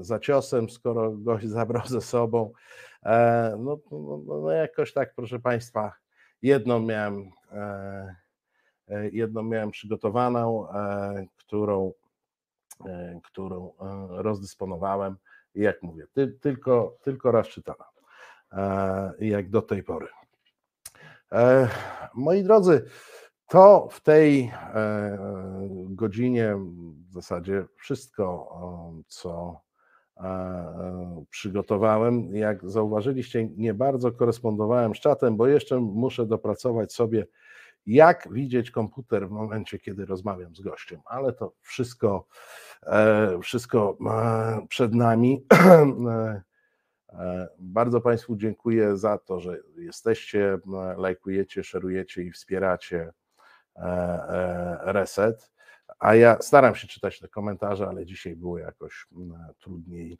[0.00, 2.52] za ciosem, skoro gość zabrał ze sobą.
[3.58, 5.92] No, no, no, no jakoś tak, proszę Państwa,
[6.42, 7.30] jedną miałem,
[9.12, 10.66] jedną miałem przygotowaną,
[11.36, 11.92] którą,
[13.24, 13.72] którą
[14.08, 15.16] rozdysponowałem
[15.54, 17.84] i jak mówię, ty, tylko, tylko raz czytana,
[19.18, 20.08] jak do tej pory.
[21.32, 21.68] E,
[22.14, 22.84] moi drodzy,
[23.50, 24.52] To w tej
[25.88, 26.56] godzinie
[27.08, 28.48] w zasadzie wszystko,
[29.06, 29.60] co
[31.30, 32.34] przygotowałem.
[32.34, 37.26] Jak zauważyliście, nie bardzo korespondowałem z czatem, bo jeszcze muszę dopracować sobie,
[37.86, 42.26] jak widzieć komputer w momencie, kiedy rozmawiam z gościem, ale to wszystko,
[43.42, 43.98] wszystko
[44.68, 45.46] przed nami.
[47.58, 50.58] Bardzo Państwu dziękuję za to, że jesteście,
[50.96, 53.12] lajkujecie, szerujecie i wspieracie
[54.80, 55.52] reset.
[55.98, 59.06] A ja staram się czytać te komentarze, ale dzisiaj było jakoś
[59.58, 60.18] trudniej,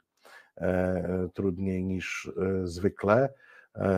[1.33, 2.31] trudniej niż
[2.63, 3.33] zwykle.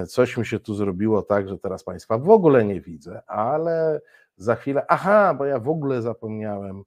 [0.08, 4.02] Coś mi się tu zrobiło tak, że teraz Państwa w ogóle nie widzę, ale
[4.38, 4.86] za chwilę.
[4.88, 6.84] Aha, bo ja w ogóle zapomniałem,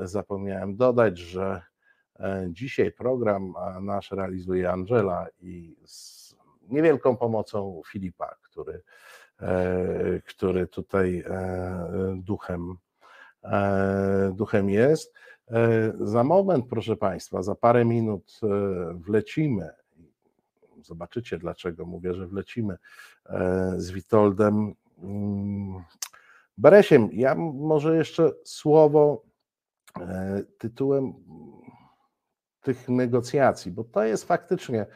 [0.00, 1.62] zapomniałem dodać, że
[2.48, 6.34] dzisiaj program nasz realizuje Angela i z
[6.68, 8.82] niewielką pomocą Filipa, który,
[10.26, 11.24] który tutaj
[12.16, 12.76] duchem
[13.44, 15.14] E, duchem jest.
[15.50, 18.46] E, za moment, proszę Państwa, za parę minut e,
[18.94, 19.70] wlecimy.
[20.82, 22.76] Zobaczycie, dlaczego mówię, że wlecimy
[23.76, 25.84] z Witoldem mm,
[26.58, 27.08] Beresiem.
[27.12, 29.22] Ja może jeszcze słowo
[30.58, 31.14] tytułem
[32.62, 34.86] tych negocjacji, bo to jest faktycznie,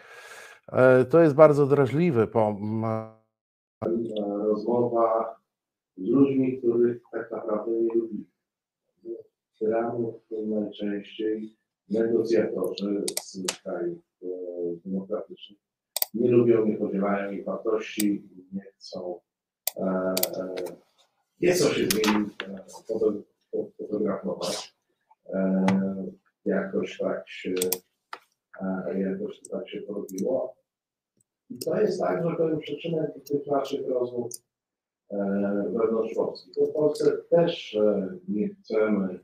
[1.11, 2.27] to jest bardzo drażliwy
[4.45, 5.37] rozmowa
[5.97, 8.25] z ludźmi, których tak naprawdę nie lubimy.
[9.59, 11.57] Tyranów najczęściej
[11.91, 14.27] negocjatorzy z krajów e,
[14.85, 15.59] demokratycznych.
[16.15, 19.21] Nie lubią, nie podzielają ich wartości, nie chcą,
[19.77, 20.55] e, e,
[21.41, 22.27] nie się z nimi
[23.79, 24.77] fotografować.
[26.47, 27.55] Jakoś tak się,
[28.97, 30.57] jakoś tak się porobiło.
[31.51, 34.33] I to jest tak, że to jest przyczynek tych naszych rozmów
[35.73, 36.51] wewnątrz Polski.
[36.71, 37.77] W Polsce też
[38.29, 39.21] nie chcemy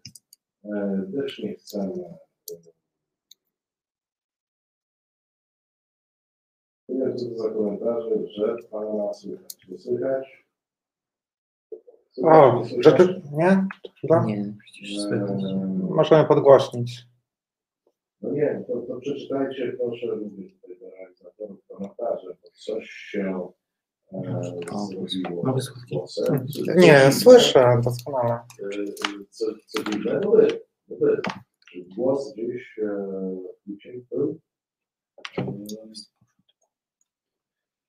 [0.64, 2.04] E, też nie chcemy.
[6.88, 9.68] Nie wiem, co to za komentarze, że Pana słychać.
[9.68, 10.46] Nie słychać?
[12.22, 13.22] O, rzeczy...
[13.32, 13.66] Nie?
[14.00, 14.24] Chyba?
[14.24, 14.90] Nie, przecież
[15.78, 17.06] Możemy podgłośnić.
[18.22, 23.52] No nie, to, to przeczytajcie proszę, mówię tutaj do realizatorów komentarze, bo coś się
[25.42, 25.60] Mogę
[26.76, 28.40] Nie, słyszę doskonale.
[29.30, 30.48] Co, co dziwne, no wy,
[30.88, 31.20] no wy.
[31.96, 32.80] Głos gdzieś
[34.10, 34.40] był.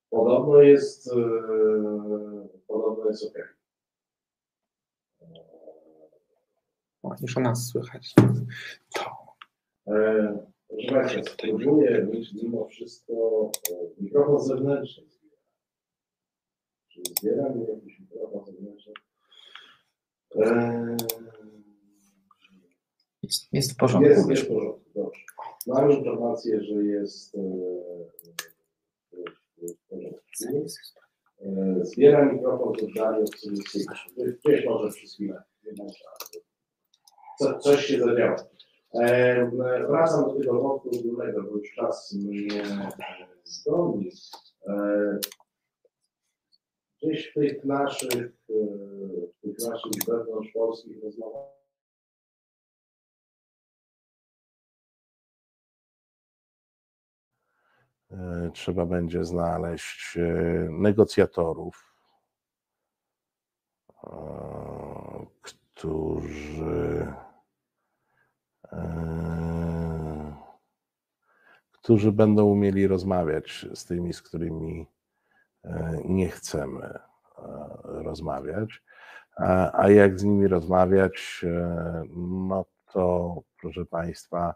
[0.10, 1.10] Podobno jest
[2.68, 3.56] podobno jest ok.
[7.22, 8.14] Już o nas słychać.
[10.68, 13.14] Proszę Państwa, spróbuję mieć mimo wszystko
[13.98, 15.04] mikrofon zewnętrzny
[16.94, 18.94] czy zbieram jakieś prawa zewnętrzne.
[23.24, 24.10] Jest, jest w porządku.
[24.10, 25.22] Jest, jest w porządku, dobrze.
[25.68, 27.38] Mam informację, że jest
[29.58, 30.24] w porządku.
[31.82, 34.00] Zbieram mikrofon z oddali obserwacyjnego.
[34.46, 35.44] Gdzieś może przez chwilę.
[37.40, 38.36] Co, coś się zadziało.
[38.94, 39.52] E,
[39.88, 42.64] wracam do tego wątku ogólnego, bo już czas mnie
[43.44, 44.12] zdolni.
[44.68, 45.20] E,
[47.04, 48.54] gdzieś w tych naszych, e,
[49.28, 51.50] w tych naszych wewnątrz polskich rozmowach
[58.12, 60.24] e, trzeba będzie znaleźć e,
[60.70, 61.94] negocjatorów,
[65.42, 67.14] którzy,
[71.72, 74.88] którzy będą umieli rozmawiać z tymi, z którymi
[75.64, 77.00] E, nie chcemy e,
[77.84, 78.84] rozmawiać.
[79.74, 81.46] A jak z nimi rozmawiać,
[82.16, 84.56] no to proszę Państwa,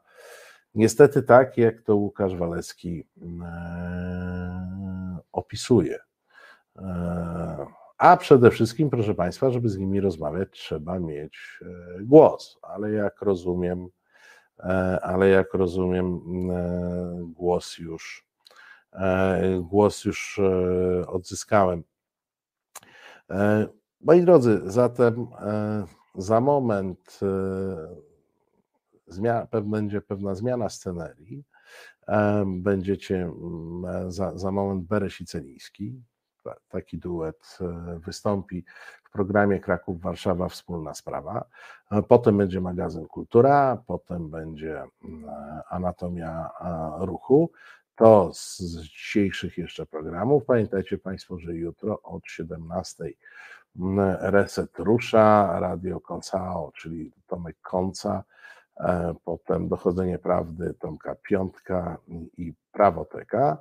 [0.75, 3.07] niestety tak, jak to Łukasz Walewski
[5.31, 5.99] opisuje.
[7.97, 11.59] A przede wszystkim, proszę Państwa, żeby z nimi rozmawiać, trzeba mieć
[12.01, 13.87] głos, ale jak rozumiem,
[15.01, 16.21] ale jak rozumiem,
[17.33, 18.27] głos już
[18.97, 21.83] E, głos już e, odzyskałem.
[23.29, 23.67] E,
[24.01, 25.27] moi drodzy, zatem
[26.15, 27.19] za moment
[29.63, 31.43] będzie pewna zmiana scenerii.
[32.45, 33.31] Będziecie
[34.07, 36.03] za, za moment Bereś i Celiński.
[36.69, 37.57] Taki duet
[38.05, 38.65] wystąpi
[39.07, 41.45] w programie Kraków-Warszawa Wspólna Sprawa.
[42.07, 44.83] Potem będzie magazyn Kultura, potem będzie
[45.69, 46.49] Anatomia
[46.99, 47.51] Ruchu.
[47.95, 50.45] To z dzisiejszych jeszcze programów.
[50.45, 53.03] Pamiętajcie Państwo, że jutro od 17
[54.19, 58.23] Reset rusza, Radio Koncao, czyli Tomek Konca,
[59.25, 61.97] potem Dochodzenie Prawdy Tomka Piątka
[62.37, 63.57] i Prawoteka.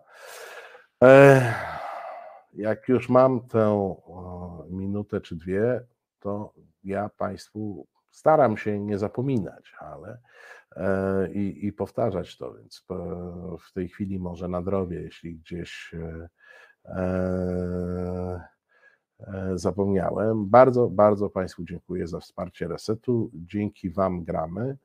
[2.57, 3.97] Jak już mam tę
[4.71, 5.87] minutę czy dwie,
[6.21, 6.53] to
[6.85, 10.19] ja Państwu staram się nie zapominać, ale
[10.77, 12.87] e, i, i powtarzać to, więc
[13.69, 16.29] w tej chwili może nadrobię, jeśli gdzieś e,
[16.85, 18.49] e,
[19.55, 20.49] zapomniałem.
[20.49, 23.31] Bardzo, bardzo Państwu dziękuję za wsparcie resetu.
[23.35, 24.77] Dzięki Wam gramy,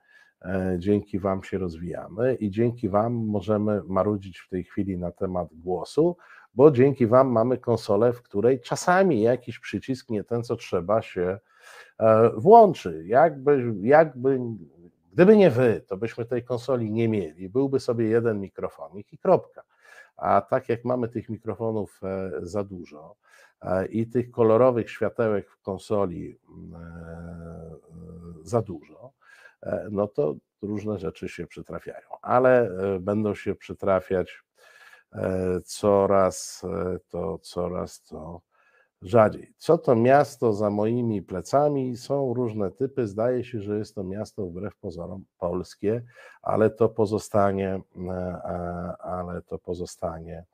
[0.78, 6.18] dzięki Wam się rozwijamy i dzięki Wam możemy marudzić w tej chwili na temat głosu,
[6.54, 11.40] bo dzięki Wam mamy konsolę, w której czasami jakiś przycisk, nie ten co trzeba, się
[12.00, 13.04] e, włączy.
[13.06, 14.40] Jakby, jakby,
[15.14, 17.50] gdyby nie Wy, to byśmy tej konsoli nie mieli.
[17.50, 19.64] Byłby sobie jeden mikrofonik i kropka.
[20.18, 23.16] A tak jak mamy tych mikrofonów e, za dużo
[23.62, 26.40] e, i tych kolorowych światełek w konsoli
[28.44, 29.12] za dużo,
[29.92, 34.44] no to różne rzeczy się przytrafiają, ale będą się przytrafiać
[35.66, 38.42] coraz e, to, coraz to
[39.02, 39.54] rzadziej.
[39.58, 41.98] Co to miasto za moimi plecami?
[41.98, 43.08] Są różne typy.
[43.08, 46.04] Zdaje się, że jest to miasto wbrew pozorom polskie,
[46.42, 48.42] ale to pozostanie, e,
[49.00, 50.46] ale to pozostanie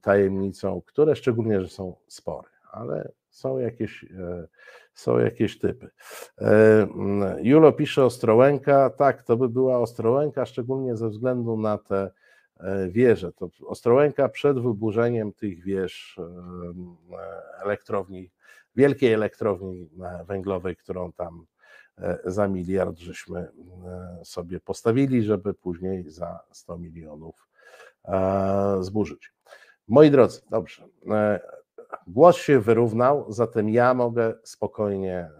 [0.00, 4.04] tajemnicą, które szczególnie, że są spory, ale są jakieś,
[4.94, 5.90] są jakieś typy.
[7.42, 8.90] Julo pisze Ostrołęka.
[8.90, 12.10] Tak, to by była Ostrołęka, szczególnie ze względu na te E,
[12.88, 13.32] wieże.
[13.32, 18.30] To Ostrołęka przed wyburzeniem tych wież e, elektrowni,
[18.76, 21.46] wielkiej elektrowni e, węglowej, którą tam
[22.24, 23.48] za miliard żeśmy
[24.24, 27.48] sobie postawili, żeby później za 100 milionów
[28.80, 29.32] zburzyć.
[29.88, 30.88] Moi drodzy, dobrze.
[32.06, 35.30] Głos się wyrównał, zatem ja mogę spokojnie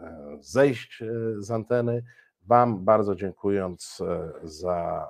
[0.40, 1.02] zejść
[1.38, 2.04] z anteny.
[2.46, 4.02] Wam bardzo dziękując
[4.42, 5.08] za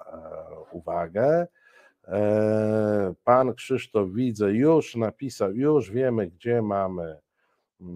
[0.72, 1.46] uwagę.
[2.09, 7.20] E, pan Krzysztof widzę, już napisał, już wiemy, gdzie mamy,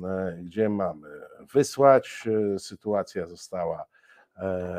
[0.05, 1.09] e, gdzie mamy
[1.53, 2.29] wysłać.
[2.55, 3.85] E, sytuacja została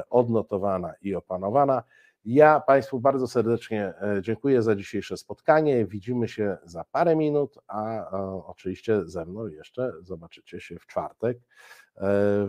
[0.09, 1.83] odnotowana i opanowana.
[2.25, 5.85] Ja Państwu bardzo serdecznie dziękuję za dzisiejsze spotkanie.
[5.85, 8.09] Widzimy się za parę minut, a
[8.45, 11.37] oczywiście ze mną jeszcze zobaczycie się w czwartek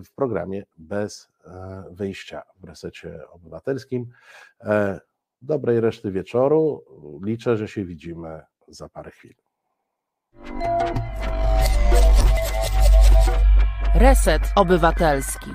[0.04, 1.28] w programie Bez
[1.90, 4.06] Wyjścia w Resecie Obywatelskim
[5.42, 6.84] dobrej reszty wieczoru.
[7.24, 9.34] Liczę, że się widzimy za parę chwil.
[13.94, 15.50] Reset Obywatelski.